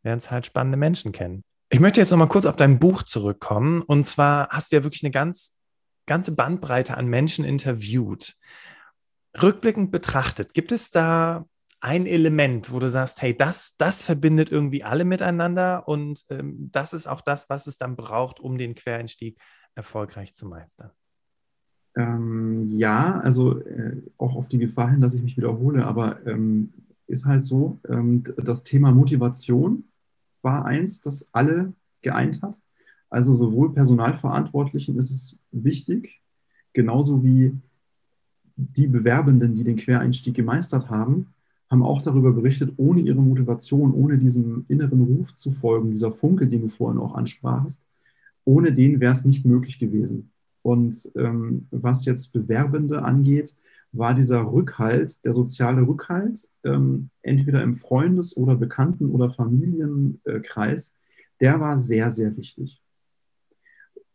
werden 0.02 0.20
es 0.20 0.32
halt 0.32 0.46
spannende 0.46 0.78
Menschen 0.78 1.12
kennen. 1.12 1.44
Ich 1.70 1.82
möchte 1.82 2.00
jetzt 2.00 2.12
noch 2.12 2.18
mal 2.18 2.28
kurz 2.28 2.46
auf 2.46 2.56
dein 2.56 2.80
Buch 2.80 3.04
zurückkommen. 3.04 3.82
Und 3.82 4.06
zwar 4.06 4.48
hast 4.50 4.72
du 4.72 4.78
ja 4.78 4.84
wirklich 4.84 5.04
eine 5.04 5.12
ganz 5.12 5.57
ganze 6.08 6.36
Bandbreite 6.36 6.98
an 6.98 7.08
Menschen 7.08 7.46
interviewt. 7.46 8.36
Rückblickend 9.39 9.91
betrachtet, 9.91 10.56
gibt 10.56 10.72
es 10.72 10.89
da 10.89 11.46
ein 11.80 12.08
Element, 12.08 12.74
wo 12.74 12.80
du 12.80 12.89
sagst, 12.89 13.22
hey, 13.22 13.38
das, 13.38 13.76
das 13.78 14.04
verbindet 14.04 14.52
irgendwie 14.52 14.84
alle 14.84 15.06
miteinander 15.06 15.88
und 15.88 16.26
ähm, 16.30 16.70
das 16.72 16.93
ist 16.93 17.08
auch 17.08 17.22
das, 17.22 17.50
was 17.50 17.67
es 17.67 17.78
dann 17.78 17.96
braucht, 17.96 18.39
um 18.39 18.58
den 18.58 18.74
Quereinstieg 18.74 19.38
erfolgreich 19.76 20.34
zu 20.34 20.48
meistern? 20.48 20.89
Ähm, 21.96 22.67
ja, 22.67 23.20
also 23.20 23.60
äh, 23.60 24.02
auch 24.17 24.36
auf 24.36 24.48
die 24.48 24.58
Gefahr 24.58 24.89
hin, 24.89 25.02
dass 25.02 25.13
ich 25.13 25.22
mich 25.22 25.38
wiederhole, 25.38 25.86
aber 25.86 26.26
ähm, 26.26 26.74
ist 27.06 27.26
halt 27.26 27.43
so, 27.43 27.80
ähm, 27.88 28.24
das 28.38 28.63
Thema 28.63 28.91
Motivation 28.91 29.86
war 30.41 30.65
eins, 30.65 31.02
das 31.02 31.34
alle 31.34 31.74
geeint 32.02 32.41
hat. 32.41 32.58
Also 33.10 33.34
sowohl 33.34 33.74
Personalverantwortlichen 33.74 34.98
ist 34.98 35.12
es 35.12 35.39
wichtig, 35.52 36.22
genauso 36.74 37.24
wie 37.24 37.54
die 38.56 38.88
Bewerbenden, 38.88 39.56
die 39.56 39.63
den 39.63 39.78
Quereinstieg 39.78 40.36
gemeistert 40.36 40.89
haben, 40.89 41.28
haben 41.70 41.84
auch 41.84 42.02
darüber 42.02 42.32
berichtet, 42.32 42.74
ohne 42.78 43.02
ihre 43.02 43.22
Motivation, 43.22 43.93
ohne 43.93 44.17
diesem 44.17 44.65
inneren 44.67 45.02
Ruf 45.02 45.34
zu 45.34 45.52
folgen, 45.52 45.91
dieser 45.91 46.12
Funke, 46.12 46.48
den 46.48 46.62
du 46.62 46.67
vorhin 46.67 47.00
auch 47.00 47.15
ansprachst, 47.15 47.86
ohne 48.46 48.74
den 48.74 49.00
wäre 49.00 49.12
es 49.12 49.26
nicht 49.26 49.46
möglich 49.46 49.80
gewesen. 49.80 50.32
Und 50.62 51.12
ähm, 51.15 51.67
was 51.72 52.06
jetzt 52.06 52.34
Bewerbende 52.34 53.04
angeht, 53.04 53.56
war 53.91 54.13
dieser 54.13 54.52
Rückhalt, 54.52 55.24
der 55.24 55.34
soziale 55.34 55.88
Rückhalt, 55.88 56.48
ähm, 56.63 57.10
entweder 57.22 57.63
im 57.63 57.78
Freundes- 57.78 58.36
oder 58.36 58.56
Bekannten- 58.56 59.10
oder 59.10 59.30
Familienkreis, 59.30 60.93
der 61.39 61.60
war 61.60 61.78
sehr, 61.78 62.12
sehr 62.12 62.36
wichtig 62.36 62.82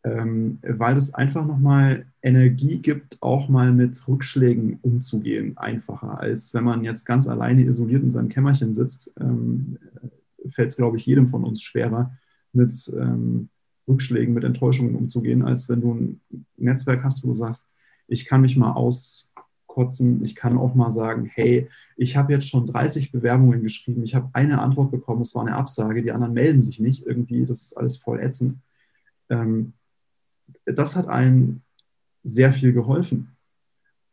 ähm, 0.05 0.59
weil 0.63 0.97
es 0.97 1.15
einfach 1.15 1.47
nochmal 1.47 2.07
Energie 2.23 2.79
gibt, 2.79 3.19
auch 3.21 3.49
mal 3.49 3.73
mit 3.73 4.07
Rückschlägen 4.09 4.79
umzugehen, 4.83 5.57
einfacher, 5.57 6.21
als 6.21 6.53
wenn 6.55 6.65
man 6.65 6.83
jetzt 6.83 7.05
ganz 7.05 7.29
alleine 7.29 7.65
isoliert 7.65 8.03
in 8.03 8.11
seinem 8.11 8.29
Kämmerchen 8.29 8.73
sitzt. 8.73 9.13
Ähm, 9.21 9.79
fällt 10.49 10.71
es, 10.71 10.77
glaube 10.77 10.97
ich, 10.97 11.07
jedem 11.07 11.29
von 11.29 11.45
uns 11.45 11.63
schwerer, 11.63 12.13
mit 12.53 12.93
ähm, 12.97 13.49
Rückschlägen, 13.87 14.35
mit 14.35 14.45
Enttäuschungen 14.45 14.97
umzugehen, 14.97 15.43
als 15.43 15.69
wenn 15.69 15.81
du 15.81 15.95
ein 15.95 16.21
Netzwerk 16.57 17.05
hast, 17.05 17.23
wo 17.23 17.29
du 17.29 17.35
sagst, 17.35 17.67
ich 18.09 18.27
kann 18.27 18.41
mich 18.41 18.57
mal 18.57 18.73
auskotzen, 18.73 20.25
ich 20.25 20.35
kann 20.35 20.59
auch 20.59 20.75
mal 20.75 20.91
sagen, 20.91 21.31
hey, 21.33 21.69
ich 21.97 22.17
habe 22.17 22.33
jetzt 22.33 22.49
schon 22.49 22.67
30 22.67 23.13
Bewerbungen 23.13 23.63
geschrieben, 23.63 24.03
ich 24.03 24.15
habe 24.15 24.31
eine 24.33 24.61
Antwort 24.61 24.91
bekommen, 24.91 25.23
es 25.23 25.35
war 25.35 25.43
eine 25.43 25.57
Absage, 25.57 26.03
die 26.03 26.13
anderen 26.13 26.35
melden 26.35 26.61
sich 26.61 26.81
nicht 26.81 27.07
irgendwie, 27.07 27.47
das 27.47 27.63
ist 27.63 27.77
alles 27.77 27.97
voll 27.97 28.21
ätzend. 28.21 28.57
Ähm, 29.31 29.73
das 30.65 30.97
hat 30.97 31.09
allen 31.09 31.63
sehr 32.23 32.53
viel 32.53 32.73
geholfen. 32.73 33.29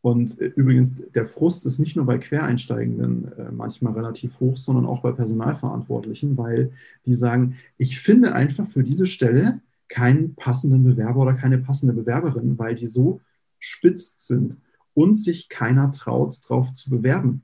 Und 0.02 0.40
äh, 0.40 0.46
übrigens, 0.56 0.96
der 0.96 1.26
Frust 1.26 1.66
ist 1.66 1.80
nicht 1.80 1.96
nur 1.96 2.06
bei 2.06 2.18
Quereinsteigenden 2.18 3.32
äh, 3.38 3.52
manchmal 3.52 3.94
relativ 3.94 4.40
hoch, 4.40 4.58
sondern 4.58 4.86
auch 4.86 5.02
bei 5.02 5.12
Personalverantwortlichen, 5.12 6.38
weil 6.38 6.72
die 7.06 7.14
sagen, 7.14 7.58
ich 7.78 8.00
finde 8.00 8.34
einfach 8.34 8.68
für 8.68 8.84
diese 8.84 9.08
Stelle 9.08 9.62
keinen 9.90 10.36
passenden 10.36 10.84
Bewerber 10.84 11.22
oder 11.22 11.34
keine 11.34 11.58
passende 11.58 11.94
Bewerberin, 11.94 12.58
weil 12.58 12.76
die 12.76 12.88
so 12.88 13.22
spitz 13.60 14.14
sind 14.18 14.58
und 14.94 15.16
sich 15.16 15.50
keiner 15.50 15.92
traut, 15.92 16.40
darauf 16.48 16.72
zu 16.72 16.90
bewerben, 16.90 17.42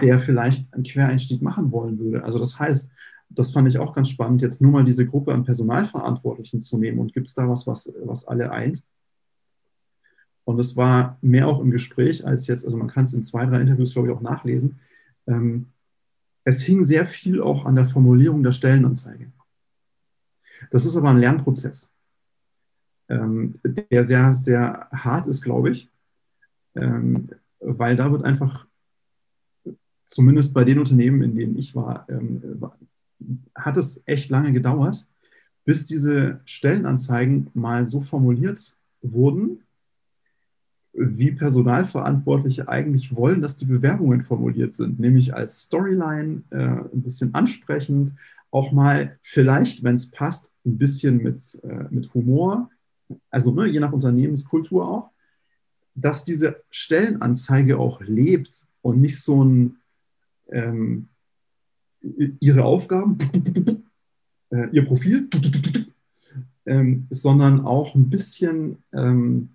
der 0.00 0.20
vielleicht 0.20 0.72
einen 0.74 0.84
Quereinstieg 0.84 1.42
machen 1.42 1.72
wollen 1.72 1.98
würde. 1.98 2.22
Also 2.22 2.38
das 2.38 2.58
heißt, 2.58 2.90
das 3.28 3.50
fand 3.50 3.68
ich 3.68 3.78
auch 3.78 3.94
ganz 3.94 4.08
spannend, 4.08 4.42
jetzt 4.42 4.62
nur 4.62 4.72
mal 4.72 4.84
diese 4.84 5.06
Gruppe 5.06 5.32
an 5.32 5.44
Personalverantwortlichen 5.44 6.60
zu 6.60 6.78
nehmen 6.78 6.98
und 6.98 7.12
gibt 7.12 7.26
es 7.26 7.34
da 7.34 7.48
was, 7.48 7.66
was, 7.66 7.92
was 8.04 8.26
alle 8.26 8.50
eint? 8.50 8.82
Und 10.44 10.60
es 10.60 10.76
war 10.76 11.18
mehr 11.22 11.48
auch 11.48 11.60
im 11.60 11.70
Gespräch 11.72 12.24
als 12.24 12.46
jetzt, 12.46 12.64
also 12.64 12.76
man 12.76 12.88
kann 12.88 13.04
es 13.04 13.14
in 13.14 13.24
zwei, 13.24 13.46
drei 13.46 13.60
Interviews, 13.60 13.92
glaube 13.92 14.08
ich, 14.08 14.14
auch 14.14 14.20
nachlesen. 14.20 14.78
Ähm, 15.26 15.66
es 16.44 16.62
hing 16.62 16.84
sehr 16.84 17.04
viel 17.04 17.42
auch 17.42 17.66
an 17.66 17.74
der 17.74 17.86
Formulierung 17.86 18.44
der 18.44 18.52
Stellenanzeige. 18.52 19.32
Das 20.70 20.86
ist 20.86 20.96
aber 20.96 21.10
ein 21.10 21.18
Lernprozess, 21.18 21.92
ähm, 23.08 23.54
der 23.90 24.04
sehr, 24.04 24.32
sehr 24.34 24.88
hart 24.92 25.26
ist, 25.26 25.42
glaube 25.42 25.70
ich, 25.70 25.90
ähm, 26.76 27.28
weil 27.58 27.96
da 27.96 28.12
wird 28.12 28.24
einfach, 28.24 28.66
zumindest 30.04 30.54
bei 30.54 30.64
den 30.64 30.78
Unternehmen, 30.78 31.22
in 31.22 31.34
denen 31.34 31.58
ich 31.58 31.74
war, 31.74 32.08
ähm, 32.08 32.40
hat 33.54 33.76
es 33.76 34.02
echt 34.06 34.30
lange 34.30 34.52
gedauert, 34.52 35.06
bis 35.64 35.86
diese 35.86 36.40
Stellenanzeigen 36.44 37.50
mal 37.54 37.86
so 37.86 38.00
formuliert 38.00 38.76
wurden, 39.02 39.62
wie 40.92 41.32
Personalverantwortliche 41.32 42.68
eigentlich 42.68 43.14
wollen, 43.14 43.42
dass 43.42 43.56
die 43.56 43.66
Bewerbungen 43.66 44.22
formuliert 44.22 44.72
sind, 44.72 44.98
nämlich 44.98 45.34
als 45.34 45.62
Storyline, 45.62 46.42
äh, 46.50 46.56
ein 46.56 47.02
bisschen 47.02 47.34
ansprechend, 47.34 48.14
auch 48.50 48.72
mal 48.72 49.18
vielleicht, 49.22 49.84
wenn 49.84 49.96
es 49.96 50.10
passt, 50.10 50.52
ein 50.64 50.78
bisschen 50.78 51.18
mit, 51.22 51.60
äh, 51.64 51.84
mit 51.90 52.12
Humor, 52.14 52.70
also 53.30 53.52
ne, 53.52 53.66
je 53.66 53.80
nach 53.80 53.92
Unternehmenskultur 53.92 54.88
auch, 54.88 55.10
dass 55.94 56.24
diese 56.24 56.62
Stellenanzeige 56.70 57.78
auch 57.78 58.00
lebt 58.00 58.66
und 58.82 59.00
nicht 59.00 59.20
so 59.20 59.44
ein 59.44 59.76
ähm, 60.48 61.08
ihre 62.40 62.64
Aufgaben, 62.64 63.18
äh, 64.50 64.68
ihr 64.70 64.84
Profil, 64.84 65.28
ähm, 66.66 67.06
sondern 67.10 67.60
auch 67.60 67.94
ein 67.94 68.10
bisschen 68.10 68.78
ähm, 68.92 69.50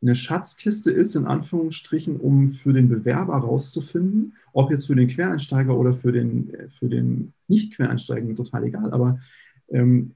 eine 0.00 0.14
Schatzkiste 0.14 0.90
ist, 0.90 1.14
in 1.14 1.26
Anführungsstrichen, 1.26 2.16
um 2.16 2.50
für 2.50 2.72
den 2.72 2.88
Bewerber 2.88 3.34
herauszufinden, 3.34 4.34
ob 4.52 4.70
jetzt 4.70 4.86
für 4.86 4.96
den 4.96 5.08
Quereinsteiger 5.08 5.76
oder 5.76 5.94
für 5.94 6.12
den, 6.12 6.52
für 6.78 6.88
den 6.88 7.32
Nicht-Quereinsteiger, 7.46 8.34
total 8.34 8.64
egal, 8.64 8.92
aber 8.92 9.20
ähm, 9.68 10.14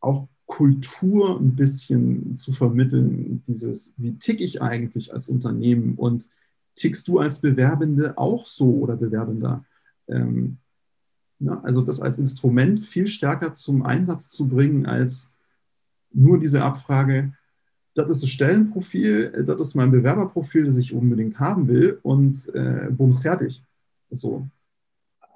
auch 0.00 0.28
Kultur 0.46 1.38
ein 1.38 1.56
bisschen 1.56 2.36
zu 2.36 2.52
vermitteln, 2.52 3.42
dieses, 3.46 3.92
wie 3.96 4.16
tick 4.16 4.40
ich 4.40 4.62
eigentlich 4.62 5.12
als 5.12 5.28
Unternehmen 5.28 5.94
und 5.96 6.28
tickst 6.76 7.08
du 7.08 7.18
als 7.18 7.40
Bewerbende 7.40 8.16
auch 8.16 8.46
so 8.46 8.76
oder 8.76 8.96
Bewerbender? 8.96 9.64
Ähm, 10.08 10.58
na, 11.38 11.60
also 11.62 11.82
das 11.82 12.00
als 12.00 12.18
Instrument 12.18 12.80
viel 12.80 13.06
stärker 13.06 13.52
zum 13.52 13.82
Einsatz 13.82 14.28
zu 14.28 14.48
bringen 14.48 14.86
als 14.86 15.36
nur 16.12 16.38
diese 16.38 16.62
Abfrage, 16.62 17.32
das 17.94 18.10
ist 18.10 18.22
das 18.22 18.30
Stellenprofil, 18.30 19.44
das 19.46 19.60
ist 19.60 19.74
mein 19.74 19.90
Bewerberprofil, 19.90 20.64
das 20.64 20.76
ich 20.76 20.92
unbedingt 20.92 21.40
haben 21.40 21.68
will 21.68 21.98
und 22.02 22.54
äh, 22.54 22.88
bums 22.90 23.20
fertig. 23.20 23.62
So. 24.10 24.48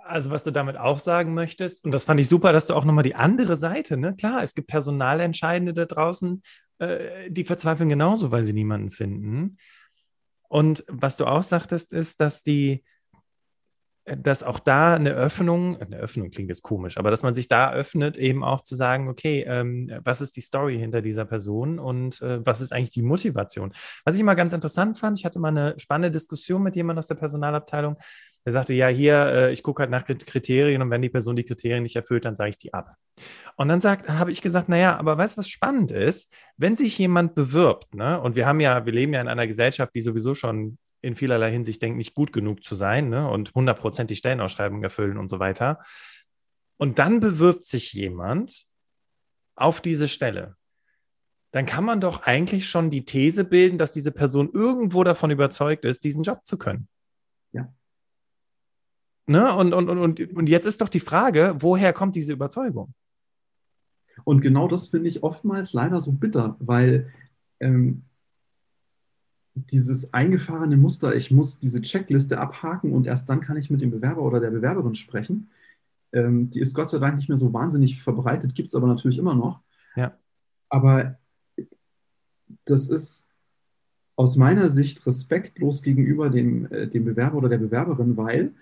Also 0.05 0.31
was 0.31 0.45
du 0.45 0.51
damit 0.51 0.77
auch 0.77 0.99
sagen 0.99 1.35
möchtest, 1.35 1.85
und 1.85 1.93
das 1.93 2.05
fand 2.05 2.21
ich 2.21 2.29
super, 2.29 2.53
dass 2.53 2.67
du 2.67 2.75
auch 2.75 2.85
nochmal 2.85 3.05
die 3.05 3.15
andere 3.15 3.57
Seite, 3.57 3.97
ne? 3.97 4.15
Klar, 4.17 4.43
es 4.43 4.55
gibt 4.55 4.69
Personalentscheidende 4.69 5.73
da 5.73 5.85
draußen, 5.87 6.43
äh, 6.79 7.31
die 7.31 7.45
verzweifeln 7.45 7.89
genauso, 7.89 8.31
weil 8.31 8.45
sie 8.45 8.53
niemanden 8.53 8.91
finden. 8.91 9.57
Und 10.49 10.85
was 10.89 11.17
du 11.17 11.27
auch 11.27 11.45
sagtest, 11.45 11.93
ist, 11.93 12.21
dass 12.21 12.43
die, 12.43 12.85
dass 14.17 14.43
auch 14.43 14.59
da 14.59 14.95
eine 14.95 15.11
Öffnung, 15.13 15.81
eine 15.81 15.97
Öffnung 15.97 16.31
klingt 16.31 16.49
jetzt 16.49 16.63
komisch, 16.63 16.97
aber 16.99 17.11
dass 17.11 17.23
man 17.23 17.35
sich 17.35 17.49
da 17.49 17.73
öffnet, 17.73 18.19
eben 18.19 18.43
auch 18.45 18.63
zu 18.63 18.77
sagen, 18.77 19.09
okay, 19.09 19.45
ähm, 19.47 19.91
was 20.05 20.21
ist 20.21 20.37
die 20.37 20.41
Story 20.41 20.79
hinter 20.79 21.03
dieser 21.03 21.25
Person 21.25 21.79
und 21.79 22.21
äh, 22.23 22.45
was 22.45 22.61
ist 22.61 22.73
eigentlich 22.73 22.91
die 22.91 23.03
Motivation? 23.03 23.73
Was 24.05 24.15
ich 24.15 24.21
immer 24.21 24.35
ganz 24.35 24.53
interessant 24.53 24.99
fand, 24.99 25.19
ich 25.19 25.25
hatte 25.25 25.39
mal 25.39 25.49
eine 25.49 25.79
spannende 25.79 26.11
Diskussion 26.11 26.63
mit 26.63 26.77
jemandem 26.77 26.99
aus 26.99 27.07
der 27.07 27.15
Personalabteilung, 27.17 27.97
der 28.45 28.53
sagte, 28.53 28.75
ja, 28.75 28.89
hier, 28.89 29.27
äh, 29.27 29.53
ich 29.53 29.63
gucke 29.63 29.81
halt 29.81 29.91
nach 29.91 30.05
Kriterien 30.05 30.81
und 30.83 30.91
wenn 30.91 31.03
die 31.03 31.11
Person 31.11 31.37
die 31.37 31.45
Kriterien 31.45 31.83
nicht 31.83 31.97
erfüllt, 31.97 32.25
dann 32.25 32.37
sage 32.37 32.51
ich 32.51 32.59
die 32.59 32.73
ab. 32.73 32.95
Und 33.57 33.69
dann 33.69 33.83
habe 33.83 34.33
ich 34.33 34.41
gesagt, 34.41 34.69
naja, 34.69 34.97
aber 34.97 35.19
weißt 35.19 35.37
du, 35.37 35.41
was 35.41 35.49
spannend 35.49 35.93
ist? 35.93 36.33
Wenn 36.57 36.77
sich 36.77 36.97
jemand 36.99 37.35
bewirbt, 37.35 37.95
ne, 37.95 38.21
und 38.21 38.37
wir 38.37 38.47
haben 38.47 38.61
ja, 38.61 38.87
wir 38.87 38.93
leben 38.93 39.13
ja 39.13 39.21
in 39.21 39.29
einer 39.29 39.47
Gesellschaft, 39.47 39.95
die 39.95 40.01
sowieso 40.01 40.35
schon 40.35 40.79
in 41.03 41.15
vielerlei 41.15 41.51
Hinsicht 41.51 41.83
denkt, 41.83 41.99
nicht 41.99 42.15
gut 42.15 42.33
genug 42.33 42.65
zu 42.65 42.75
sein 42.75 43.09
ne, 43.11 43.29
und 43.29 43.55
hundertprozentig 43.55 44.19
Stellenausschreibungen 44.19 44.85
erfüllen 44.85 45.19
und 45.19 45.29
so 45.29 45.39
weiter. 45.39 45.81
Und 46.77 46.99
dann 46.99 47.21
bewirbt 47.21 47.65
sich 47.65 47.93
jemand 47.93 48.65
auf 49.55 49.83
diese 49.83 50.09
Stelle. 50.09 50.57
Dann 51.53 51.67
kann 51.67 51.85
man 51.85 52.01
doch 52.01 52.23
eigentlich 52.27 52.69
schon 52.69 52.91
die 52.91 53.05
These 53.05 53.45
bilden, 53.45 53.77
dass 53.77 53.93
diese 53.93 54.13
Person 54.13 54.51
irgendwo 54.53 55.05
davon 55.05 55.31
überzeugt 55.31 55.85
ist, 55.85 56.05
diesen 56.05 56.23
Job 56.23 56.41
zu 56.45 56.57
können. 56.59 56.89
Ja. 57.53 57.73
Ne? 59.31 59.55
Und, 59.55 59.73
und, 59.73 59.89
und, 59.89 60.21
und 60.35 60.49
jetzt 60.49 60.67
ist 60.67 60.81
doch 60.81 60.89
die 60.89 60.99
Frage, 60.99 61.55
woher 61.61 61.93
kommt 61.93 62.17
diese 62.17 62.33
Überzeugung? 62.33 62.93
Und 64.25 64.41
genau 64.41 64.67
das 64.67 64.89
finde 64.89 65.09
ich 65.09 65.23
oftmals 65.23 65.73
leider 65.73 66.01
so 66.01 66.13
bitter, 66.15 66.57
weil 66.59 67.13
ähm, 67.61 68.03
dieses 69.55 70.13
eingefahrene 70.13 70.77
Muster, 70.77 71.15
ich 71.15 71.31
muss 71.31 71.61
diese 71.61 71.81
Checkliste 71.81 72.41
abhaken 72.41 72.93
und 72.93 73.07
erst 73.07 73.31
dann 73.31 73.41
kann 73.41 73.57
ich 73.57 73.71
mit 73.71 73.81
dem 73.81 73.93
Bewerber 73.93 74.23
oder 74.23 74.41
der 74.41 74.51
Bewerberin 74.51 74.97
sprechen. 74.97 75.51
Ähm, 76.13 76.51
die 76.51 76.59
ist 76.59 76.75
Gott 76.75 76.91
sei 76.91 76.99
Dank 76.99 77.15
nicht 77.15 77.29
mehr 77.29 77.39
so 77.39 77.53
wahnsinnig 77.53 78.03
verbreitet, 78.03 78.57
gibt 78.57 78.69
es 78.69 78.75
aber 78.75 78.89
natürlich 78.89 79.19
immer 79.19 79.37
noch. 79.37 79.61
Ja. 79.95 80.19
Aber 80.69 81.21
das 82.65 82.89
ist 82.89 83.29
aus 84.17 84.35
meiner 84.35 84.71
Sicht 84.71 85.07
respektlos 85.07 85.83
gegenüber 85.83 86.31
dem, 86.31 86.67
äh, 86.73 86.89
dem 86.89 87.05
Bewerber 87.05 87.39
oder 87.39 87.49
der 87.49 87.59
Bewerberin, 87.59 88.17
weil, 88.17 88.55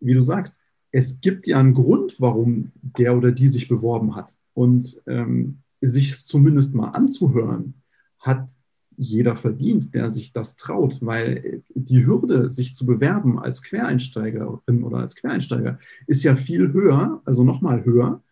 wie 0.00 0.14
du 0.14 0.22
sagst, 0.22 0.60
es 0.90 1.20
gibt 1.20 1.46
ja 1.46 1.58
einen 1.58 1.74
Grund, 1.74 2.20
warum 2.20 2.72
der 2.82 3.16
oder 3.16 3.32
die 3.32 3.48
sich 3.48 3.68
beworben 3.68 4.16
hat. 4.16 4.36
Und 4.54 5.02
ähm, 5.06 5.58
sich 5.80 6.16
zumindest 6.26 6.74
mal 6.74 6.88
anzuhören, 6.88 7.74
hat 8.18 8.48
jeder 8.96 9.36
verdient, 9.36 9.94
der 9.94 10.10
sich 10.10 10.32
das 10.32 10.56
traut, 10.56 10.98
weil 11.00 11.62
die 11.74 12.04
Hürde, 12.04 12.50
sich 12.50 12.74
zu 12.74 12.84
bewerben 12.84 13.38
als 13.38 13.62
Quereinsteigerin 13.62 14.82
oder 14.82 14.98
als 14.98 15.14
Quereinsteiger, 15.14 15.78
ist 16.08 16.24
ja 16.24 16.34
viel 16.34 16.72
höher, 16.72 17.22
also 17.24 17.44
nochmal 17.44 17.84
höher, 17.84 18.22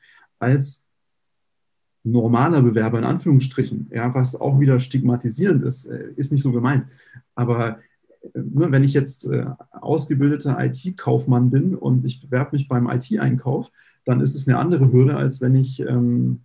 als 0.41 0.89
normaler 2.03 2.63
Bewerber 2.63 2.99
in 2.99 3.05
Anführungsstrichen, 3.05 3.91
ja, 3.93 4.13
was 4.15 4.35
auch 4.35 4.59
wieder 4.59 4.79
stigmatisierend 4.81 5.63
ist, 5.63 5.87
äh, 5.87 6.13
ist 6.17 6.33
nicht 6.33 6.43
so 6.43 6.53
gemeint. 6.53 6.87
Aber 7.35 7.79
äh, 7.79 7.81
wenn 8.35 8.85
ich 8.85 8.93
jetzt 8.93 9.31
äh, 9.31 9.47
ausgebildeter 9.71 10.57
IT-Kaufmann 10.65 11.51
bin 11.51 11.75
und 11.75 12.05
ich 12.07 12.21
bewerbe 12.21 12.51
mich 12.53 12.69
beim 12.69 12.89
IT-Einkauf, 12.89 13.71
dann 14.05 14.21
ist 14.21 14.35
es 14.35 14.47
eine 14.49 14.59
andere 14.59 14.93
Hürde, 14.93 15.17
als 15.17 15.41
wenn 15.41 15.55
ich, 15.55 15.81
ähm, 15.81 16.41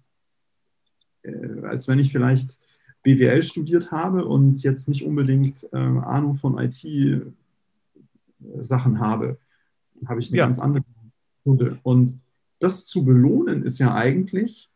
äh, 1.23 1.61
als 1.63 1.87
wenn 1.87 1.99
ich 1.99 2.11
vielleicht 2.11 2.59
BWL 3.03 3.43
studiert 3.43 3.91
habe 3.91 4.25
und 4.25 4.61
jetzt 4.63 4.89
nicht 4.89 5.05
unbedingt 5.05 5.67
äh, 5.71 5.77
Ahnung 5.77 6.35
von 6.35 6.57
IT-Sachen 6.57 6.99
habe, 8.99 9.37
habe 10.05 10.19
ich 10.19 10.29
eine 10.29 10.37
ja. 10.37 10.45
ganz 10.45 10.59
andere 10.59 10.83
Hürde. 11.45 11.79
Und 11.83 12.15
das 12.59 12.85
zu 12.85 13.03
belohnen 13.05 13.63
ist 13.63 13.79
ja 13.79 13.93
eigentlich, 13.95 14.69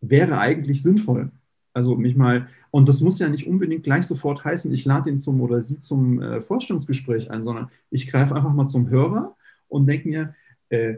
wäre 0.00 0.38
eigentlich 0.38 0.82
sinnvoll. 0.82 1.30
Also 1.74 1.96
mich 1.96 2.16
mal, 2.16 2.48
und 2.72 2.88
das 2.88 3.02
muss 3.02 3.18
ja 3.18 3.28
nicht 3.28 3.46
unbedingt 3.46 3.84
gleich 3.84 4.06
sofort 4.06 4.44
heißen, 4.44 4.72
ich 4.72 4.86
lade 4.86 5.10
ihn 5.10 5.18
zum 5.18 5.42
oder 5.42 5.60
sie 5.60 5.78
zum 5.78 6.22
äh, 6.22 6.40
Vorstellungsgespräch 6.40 7.30
ein, 7.30 7.42
sondern 7.42 7.70
ich 7.90 8.08
greife 8.08 8.34
einfach 8.34 8.54
mal 8.54 8.66
zum 8.66 8.88
Hörer 8.88 9.36
und 9.68 9.86
denke 9.86 10.08
mir, 10.08 10.34
äh, 10.70 10.96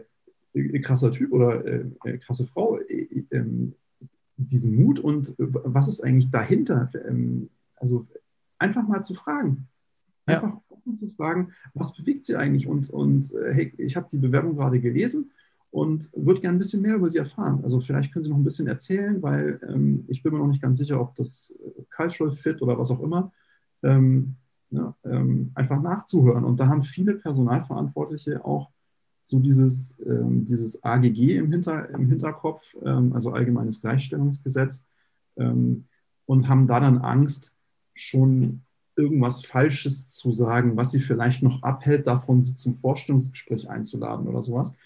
äh, 0.53 0.79
krasser 0.79 1.11
Typ 1.11 1.33
oder 1.33 1.65
äh, 1.65 1.85
äh 2.05 2.17
krasse 2.17 2.47
Frau, 2.47 2.79
äh, 2.79 3.25
ähm, 3.29 3.73
diesen 4.37 4.73
Mut 4.73 5.01
und 5.01 5.35
was 5.37 5.89
ist 5.89 5.99
eigentlich 5.99 6.31
dahinter? 6.31 6.89
Ähm, 7.09 7.49
also 7.75 8.07
einfach 8.57 8.87
mal 8.87 9.03
zu 9.03 9.13
fragen. 9.13 9.67
Einfach 10.25 10.53
ja. 10.53 10.61
offen 10.69 10.95
zu 10.95 11.09
fragen, 11.09 11.51
was 11.73 11.93
bewegt 11.93 12.23
sie 12.23 12.37
eigentlich? 12.37 12.67
Und, 12.67 12.89
und 12.89 13.33
hey, 13.51 13.73
ich 13.77 13.97
habe 13.97 14.07
die 14.09 14.17
Bewerbung 14.17 14.55
gerade 14.55 14.79
gelesen 14.79 15.29
und 15.75 16.09
würde 16.15 16.39
gerne 16.39 16.55
ein 16.55 16.59
bisschen 16.59 16.81
mehr 16.81 16.95
über 16.95 17.09
sie 17.09 17.17
erfahren. 17.17 17.59
Also 17.61 17.81
vielleicht 17.81 18.13
können 18.13 18.23
Sie 18.23 18.29
noch 18.29 18.37
ein 18.37 18.45
bisschen 18.45 18.67
erzählen, 18.67 19.21
weil 19.21 19.59
ähm, 19.67 20.05
ich 20.07 20.23
bin 20.23 20.31
mir 20.31 20.39
noch 20.39 20.47
nicht 20.47 20.61
ganz 20.61 20.77
sicher, 20.77 21.01
ob 21.01 21.15
das 21.15 21.53
äh, 21.61 21.81
Cultural 21.93 22.33
Fit 22.33 22.61
oder 22.61 22.79
was 22.79 22.91
auch 22.91 23.01
immer, 23.01 23.33
ähm, 23.83 24.35
ja, 24.69 24.95
ähm, 25.03 25.51
einfach 25.53 25.81
nachzuhören. 25.81 26.45
Und 26.45 26.61
da 26.61 26.67
haben 26.67 26.83
viele 26.83 27.15
Personalverantwortliche 27.15 28.45
auch 28.45 28.69
so 29.19 29.41
dieses, 29.41 29.99
ähm, 29.99 30.45
dieses 30.45 30.81
AGG 30.81 31.35
im, 31.35 31.51
Hinter, 31.51 31.89
im 31.89 32.07
Hinterkopf, 32.07 32.73
ähm, 32.81 33.11
also 33.11 33.33
Allgemeines 33.33 33.81
Gleichstellungsgesetz, 33.81 34.87
ähm, 35.35 35.87
und 36.25 36.47
haben 36.47 36.67
da 36.67 36.79
dann 36.79 36.99
Angst, 36.99 37.57
schon 37.93 38.61
irgendwas 38.95 39.43
Falsches 39.43 40.09
zu 40.09 40.31
sagen, 40.31 40.77
was 40.77 40.91
sie 40.91 41.01
vielleicht 41.01 41.43
noch 41.43 41.63
abhält, 41.63 42.07
davon 42.07 42.41
sie 42.41 42.55
zum 42.55 42.77
Vorstellungsgespräch 42.77 43.69
einzuladen 43.69 44.25
oder 44.29 44.41
sowas 44.41 44.77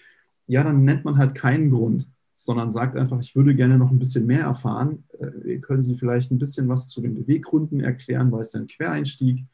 ja, 0.49 0.63
dann 0.63 0.83
nennt 0.83 1.05
man 1.05 1.17
halt 1.17 1.35
keinen 1.35 1.69
Grund, 1.69 2.09
sondern 2.33 2.71
sagt 2.71 2.95
einfach, 2.95 3.19
ich 3.19 3.35
würde 3.35 3.53
gerne 3.53 3.77
noch 3.77 3.91
ein 3.91 3.99
bisschen 3.99 4.25
mehr 4.25 4.41
erfahren. 4.41 5.03
Äh, 5.19 5.59
können 5.59 5.83
Sie 5.83 5.95
vielleicht 5.95 6.31
ein 6.31 6.39
bisschen 6.39 6.67
was 6.67 6.89
zu 6.89 7.01
den 7.01 7.13
Beweggründen 7.13 7.81
erklären, 7.81 8.31
weil 8.31 8.41
es 8.41 8.55
ein 8.55 8.65
Quereinstieg? 8.65 9.45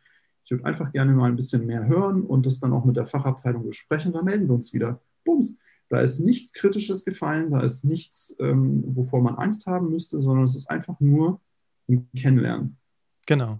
Ich 0.45 0.51
würde 0.51 0.63
einfach 0.63 0.93
gerne 0.93 1.11
mal 1.11 1.29
ein 1.29 1.35
bisschen 1.35 1.65
mehr 1.65 1.85
hören 1.85 2.21
und 2.23 2.45
das 2.45 2.59
dann 2.59 2.71
auch 2.71 2.85
mit 2.85 2.95
der 2.95 3.07
Fachabteilung 3.07 3.67
besprechen. 3.67 4.13
Da 4.13 4.21
melden 4.21 4.47
wir 4.47 4.55
uns 4.55 4.73
wieder. 4.73 5.01
Bums. 5.25 5.57
Da 5.89 5.99
ist 5.99 6.19
nichts 6.19 6.53
Kritisches 6.53 7.03
gefallen, 7.03 7.51
da 7.51 7.59
ist 7.59 7.83
nichts, 7.83 8.35
ähm, 8.39 8.83
wovor 8.87 9.21
man 9.21 9.35
Angst 9.35 9.67
haben 9.67 9.89
müsste, 9.89 10.21
sondern 10.21 10.45
es 10.45 10.55
ist 10.55 10.69
einfach 10.69 10.99
nur 11.01 11.41
ein 11.89 12.07
Kennenlernen. 12.15 12.77
Genau. 13.27 13.59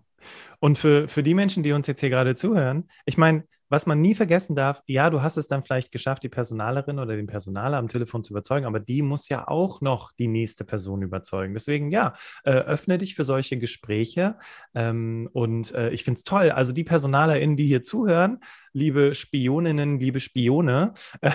Und 0.60 0.78
für, 0.78 1.10
für 1.10 1.21
die 1.21 1.34
Menschen, 1.34 1.63
die 1.63 1.74
uns 1.74 1.86
jetzt 1.86 2.00
hier 2.00 2.10
gerade 2.10 2.34
zuhören, 2.34 2.86
ich 3.06 3.17
meine, 3.17 3.43
was 3.69 3.86
man 3.86 4.01
nie 4.01 4.15
vergessen 4.15 4.56
darf, 4.56 4.82
ja, 4.88 5.10
du 5.10 5.21
hast 5.21 5.38
es 5.38 5.47
dann 5.47 5.63
vielleicht 5.63 5.91
geschafft, 5.91 6.23
die 6.23 6.30
Personalerin 6.30 6.99
oder 6.99 7.15
den 7.15 7.28
Personaler 7.28 7.78
am 7.78 7.88
Telefon 7.88 8.23
zu 8.23 8.34
überzeugen, 8.34 8.65
aber 8.65 8.80
die 8.80 9.01
muss 9.01 9.30
ja 9.30 9.47
auch 9.47 9.82
noch 9.82 10.12
die 10.13 10.28
nächste 10.28 10.65
Person 10.65 11.01
überzeugen. 11.01 11.54
Deswegen, 11.54 11.91
ja, 11.91 12.13
äh, 12.43 12.51
öffne 12.51 12.97
dich 12.97 13.15
für 13.15 13.23
solche 13.23 13.58
Gespräche. 13.58 14.38
Ähm, 14.73 15.30
und 15.34 15.73
äh, 15.73 15.89
ich 15.89 16.04
finde 16.04 16.17
es 16.17 16.23
toll. 16.23 16.51
Also 16.51 16.73
die 16.73 16.84
PersonalerInnen, 16.84 17.56
die 17.56 17.65
hier 17.67 17.84
zuhören, 17.84 18.39
liebe 18.73 19.15
Spioninnen, 19.15 19.99
liebe 19.99 20.19
Spione, 20.19 20.93
äh, 21.21 21.32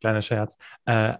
kleiner 0.00 0.22
Scherz, 0.22 0.58
äh, 0.86 1.14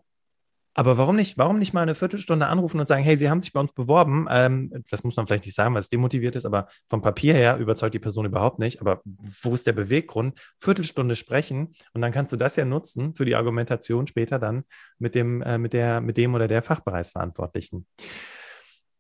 aber 0.75 0.97
warum 0.97 1.17
nicht, 1.17 1.37
warum 1.37 1.59
nicht 1.59 1.75
mal 1.75 1.83
eine 1.83 1.95
Viertelstunde 1.95 2.47
anrufen 2.47 2.81
und 2.81 2.87
sagen, 2.87 3.03
hey, 3.03 3.17
Sie 3.17 3.29
haben 3.29 3.41
sich 3.41 3.53
bei 3.53 3.61
uns 3.61 3.73
beworben? 3.73 4.27
Ähm, 4.31 4.85
das 4.91 5.05
muss 5.05 5.17
man 5.17 5.27
vielleicht 5.27 5.45
nicht 5.45 5.55
sagen, 5.55 5.75
weil 5.75 5.81
es 5.81 5.91
demotiviert 5.91 6.35
ist, 6.37 6.47
aber 6.47 6.69
vom 6.89 7.03
Papier 7.03 7.35
her 7.35 7.59
überzeugt 7.59 7.95
die 7.95 7.99
Person 7.99 8.25
überhaupt 8.25 8.59
nicht. 8.59 8.81
Aber 8.81 9.03
wo 9.05 9.55
ist 9.55 9.67
der 9.67 9.75
Beweggrund? 9.75 10.39
Viertelstunde 10.59 11.15
sprechen 11.15 11.75
und 11.93 12.01
dann 12.01 12.13
kannst 12.13 12.33
du 12.33 12.37
das 12.37 12.57
ja 12.57 12.65
nutzen 12.65 13.15
für 13.15 13.25
die 13.25 13.35
Argumentation 13.35 14.07
später 14.07 14.39
dann 14.39 14.65
mit 14.99 15.15
dem, 15.15 15.43
äh, 15.43 15.59
mit 15.59 15.75
der, 15.75 16.01
mit 16.01 16.17
dem 16.17 16.35
oder 16.35 16.49
der 16.49 16.63
Fachbereichsverantwortlichen. 16.63 17.87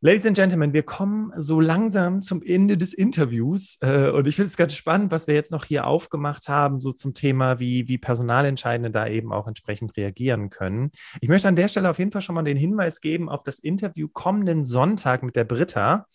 Ladies 0.05 0.27
and 0.27 0.37
Gentlemen, 0.37 0.73
wir 0.73 0.83
kommen 0.83 1.33
so 1.37 1.61
langsam 1.61 2.23
zum 2.23 2.43
Ende 2.43 2.77
des 2.77 2.93
Interviews 2.93 3.79
äh, 3.83 4.11
und 4.11 4.27
ich 4.27 4.35
finde 4.35 4.49
es 4.49 4.57
ganz 4.57 4.75
spannend, 4.75 5.13
was 5.13 5.29
wir 5.29 5.37
jetzt 5.37 5.53
noch 5.53 5.65
hier 5.65 5.87
aufgemacht 5.87 6.49
haben, 6.49 6.81
so 6.81 6.91
zum 6.91 7.15
Thema, 7.15 7.61
wie, 7.61 7.87
wie 7.87 7.99
Personalentscheidende 7.99 8.91
da 8.91 9.07
eben 9.07 9.33
auch 9.33 9.47
entsprechend 9.47 9.97
reagieren 9.97 10.51
können. 10.51 10.91
Ich 11.21 11.29
möchte 11.29 11.47
an 11.47 11.55
der 11.55 11.69
Stelle 11.69 11.89
auf 11.89 12.01
jeden 12.01 12.11
Fall 12.11 12.21
schon 12.21 12.35
mal 12.35 12.43
den 12.43 12.57
Hinweis 12.57 13.01
geben 13.01 13.29
auf 13.29 13.45
das 13.45 13.61
Interview 13.61 14.09
kommenden 14.13 14.65
Sonntag 14.65 15.23
mit 15.23 15.37
der 15.37 15.45
Britta 15.45 16.09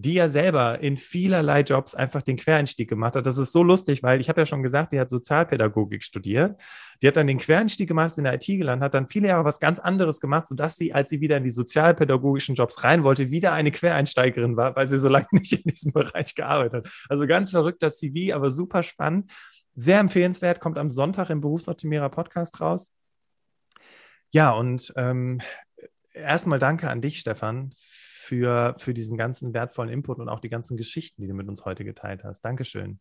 die 0.00 0.14
ja 0.14 0.28
selber 0.28 0.80
in 0.80 0.96
vielerlei 0.96 1.60
Jobs 1.60 1.94
einfach 1.94 2.22
den 2.22 2.36
Quereinstieg 2.36 2.88
gemacht 2.88 3.16
hat. 3.16 3.26
Das 3.26 3.38
ist 3.38 3.52
so 3.52 3.62
lustig, 3.62 4.02
weil 4.02 4.20
ich 4.20 4.28
habe 4.28 4.40
ja 4.40 4.46
schon 4.46 4.62
gesagt, 4.62 4.92
die 4.92 5.00
hat 5.00 5.10
Sozialpädagogik 5.10 6.02
studiert. 6.02 6.60
Die 7.02 7.06
hat 7.06 7.16
dann 7.16 7.26
den 7.26 7.38
Quereinstieg 7.38 7.88
gemacht, 7.88 8.08
ist 8.08 8.18
in 8.18 8.24
der 8.24 8.34
IT 8.34 8.46
gelandet, 8.46 8.84
hat 8.84 8.94
dann 8.94 9.08
viele 9.08 9.28
Jahre 9.28 9.44
was 9.44 9.60
ganz 9.60 9.78
anderes 9.78 10.20
gemacht, 10.20 10.48
sodass 10.48 10.76
sie, 10.76 10.92
als 10.94 11.10
sie 11.10 11.20
wieder 11.20 11.36
in 11.36 11.44
die 11.44 11.50
sozialpädagogischen 11.50 12.54
Jobs 12.54 12.82
rein 12.82 13.04
wollte, 13.04 13.30
wieder 13.30 13.52
eine 13.52 13.70
Quereinsteigerin 13.70 14.56
war, 14.56 14.74
weil 14.74 14.86
sie 14.86 14.98
so 14.98 15.08
lange 15.08 15.26
nicht 15.32 15.52
in 15.52 15.62
diesem 15.64 15.92
Bereich 15.92 16.34
gearbeitet 16.34 16.86
hat. 16.86 16.92
Also 17.08 17.26
ganz 17.26 17.50
verrückt 17.50 17.82
das 17.82 17.98
CV, 17.98 18.34
aber 18.34 18.50
super 18.50 18.82
spannend. 18.82 19.30
Sehr 19.74 19.98
empfehlenswert, 19.98 20.60
kommt 20.60 20.78
am 20.78 20.90
Sonntag 20.90 21.30
im 21.30 21.40
Berufsoptimierer 21.40 22.08
Podcast 22.08 22.60
raus. 22.60 22.92
Ja, 24.32 24.52
und 24.52 24.92
ähm, 24.96 25.40
erstmal 26.12 26.58
danke 26.58 26.88
an 26.88 27.00
dich, 27.00 27.18
Stefan, 27.18 27.74
für, 28.30 28.76
für 28.78 28.94
diesen 28.94 29.16
ganzen 29.16 29.52
wertvollen 29.54 29.90
Input 29.90 30.20
und 30.20 30.28
auch 30.28 30.38
die 30.38 30.48
ganzen 30.48 30.76
Geschichten, 30.76 31.20
die 31.20 31.26
du 31.26 31.34
mit 31.34 31.48
uns 31.48 31.64
heute 31.64 31.84
geteilt 31.84 32.22
hast. 32.22 32.42
Dankeschön. 32.42 33.00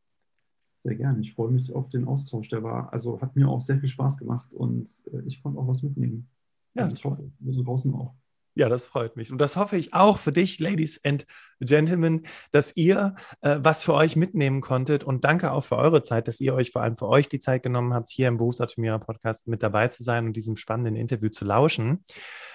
Sehr 0.73 0.95
gerne. 0.95 1.19
Ich 1.21 1.35
freue 1.35 1.51
mich 1.51 1.71
auf 1.71 1.87
den 1.89 2.05
Austausch. 2.05 2.49
Der 2.49 2.63
war, 2.63 2.91
also 2.91 3.21
hat 3.21 3.35
mir 3.35 3.47
auch 3.47 3.61
sehr 3.61 3.77
viel 3.77 3.89
Spaß 3.89 4.17
gemacht 4.17 4.55
und 4.55 4.89
äh, 5.13 5.21
ich 5.27 5.43
konnte 5.43 5.59
auch 5.59 5.67
was 5.67 5.83
mitnehmen. 5.83 6.27
Ja, 6.73 6.85
und 6.85 6.93
ich 6.93 7.05
hoffe, 7.05 7.31
wir 7.37 7.63
draußen 7.63 7.93
auch. 7.93 8.15
Ja, 8.55 8.69
das 8.69 8.87
freut 8.87 9.15
mich. 9.17 9.31
Und 9.31 9.37
das 9.37 9.55
hoffe 9.55 9.77
ich 9.77 9.93
auch 9.93 10.17
für 10.17 10.31
dich, 10.31 10.59
Ladies 10.59 10.99
and 11.05 11.27
Gentlemen, 11.59 12.23
dass 12.51 12.75
ihr 12.75 13.13
äh, 13.41 13.59
was 13.61 13.83
für 13.83 13.93
euch 13.93 14.15
mitnehmen 14.15 14.61
konntet. 14.61 15.03
Und 15.03 15.25
danke 15.25 15.51
auch 15.51 15.63
für 15.63 15.77
eure 15.77 16.01
Zeit, 16.01 16.27
dass 16.27 16.41
ihr 16.41 16.55
euch 16.55 16.71
vor 16.71 16.81
allem 16.81 16.97
für 16.97 17.07
euch 17.07 17.29
die 17.29 17.39
Zeit 17.39 17.61
genommen 17.61 17.93
habt, 17.93 18.09
hier 18.09 18.27
im 18.27 18.37
Berufsoptimierer 18.37 18.97
Podcast 18.97 19.47
mit 19.47 19.61
dabei 19.61 19.89
zu 19.89 20.03
sein 20.03 20.25
und 20.25 20.33
diesem 20.33 20.55
spannenden 20.55 20.95
Interview 20.95 21.29
zu 21.29 21.45
lauschen. 21.45 22.03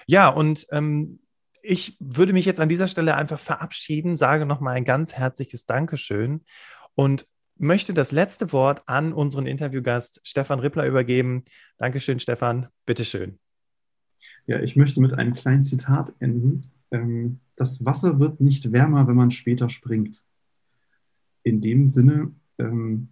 Ja, 0.09 0.29
und 0.29 0.67
ähm, 0.73 1.21
ich 1.65 1.97
würde 1.99 2.35
mich 2.35 2.45
jetzt 2.45 2.61
an 2.61 2.69
dieser 2.69 2.89
Stelle 2.89 3.17
einfach 3.17 3.39
verabschieden, 3.39 4.17
sage 4.17 4.45
nochmal 4.45 4.77
ein 4.77 4.85
ganz 4.85 5.15
herzliches 5.15 5.65
Dankeschön 5.65 6.43
und 6.95 7.27
möchte 7.57 7.95
das 7.95 8.13
letzte 8.13 8.53
Wort 8.53 8.83
an 8.87 9.13
unseren 9.13 9.47
Interviewgast 9.47 10.21
Stefan 10.25 10.61
Rippler 10.61 10.87
übergeben. 10.87 11.43
Dankeschön, 11.79 12.21
Stefan. 12.21 12.69
Bitteschön. 12.85 13.39
Ja, 14.47 14.61
ich 14.61 14.77
möchte 14.77 15.01
mit 15.01 15.15
einem 15.15 15.35
kleinen 15.35 15.63
Zitat 15.63 16.13
enden. 16.19 16.71
Ähm, 16.91 17.41
das 17.57 17.85
Wasser 17.85 18.21
wird 18.21 18.41
nicht 18.41 18.73
wärmer, 18.73 19.09
wenn 19.09 19.17
man 19.17 19.31
später 19.31 19.69
springt. 19.69 20.23
In 21.45 21.61
dem 21.61 21.87
Sinne, 21.87 22.33
ähm, 22.59 23.09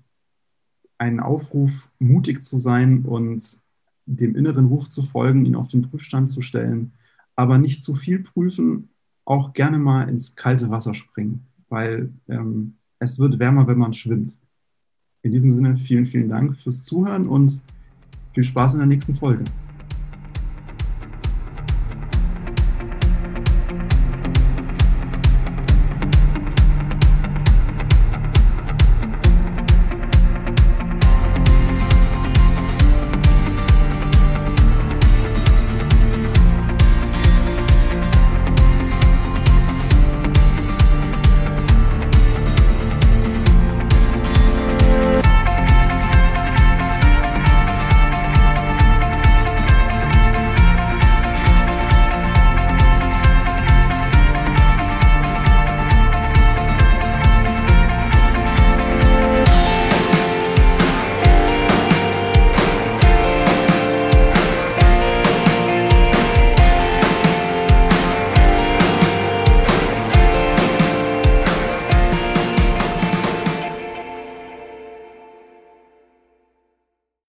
einen 0.99 1.21
Aufruf, 1.21 1.91
mutig 1.99 2.43
zu 2.43 2.59
sein 2.59 3.05
und 3.07 3.61
dem 4.05 4.37
inneren 4.37 4.67
Ruf 4.67 4.89
zu 4.89 5.03
folgen, 5.03 5.47
ihn 5.47 5.57
auf 5.57 5.69
den 5.69 5.83
Prüfstand 5.83 6.29
zu 6.29 6.43
stellen 6.43 6.93
aber 7.37 7.59
nicht 7.59 7.83
zu 7.83 7.95
viel 7.95 8.21
prüfen, 8.21 8.89
auch 9.25 9.53
gerne 9.53 9.79
mal 9.79 10.09
ins 10.09 10.37
kalte 10.37 10.71
Wasser 10.71 10.95
springen, 10.95 11.47
weil 11.69 12.13
ähm, 12.29 12.75
es 12.99 13.19
wird 13.19 13.39
wärmer, 13.39 13.67
wenn 13.67 13.79
man 13.79 13.93
schwimmt. 13.93 14.37
In 15.23 15.33
diesem 15.33 15.51
Sinne 15.51 15.77
vielen, 15.77 16.07
vielen 16.07 16.29
Dank 16.29 16.57
fürs 16.57 16.83
Zuhören 16.83 17.29
und 17.29 17.61
viel 18.33 18.45
Spaß 18.45 18.75
in 18.75 18.81
der 18.81 18.89
nächsten 18.89 19.15
Folge. 19.15 19.45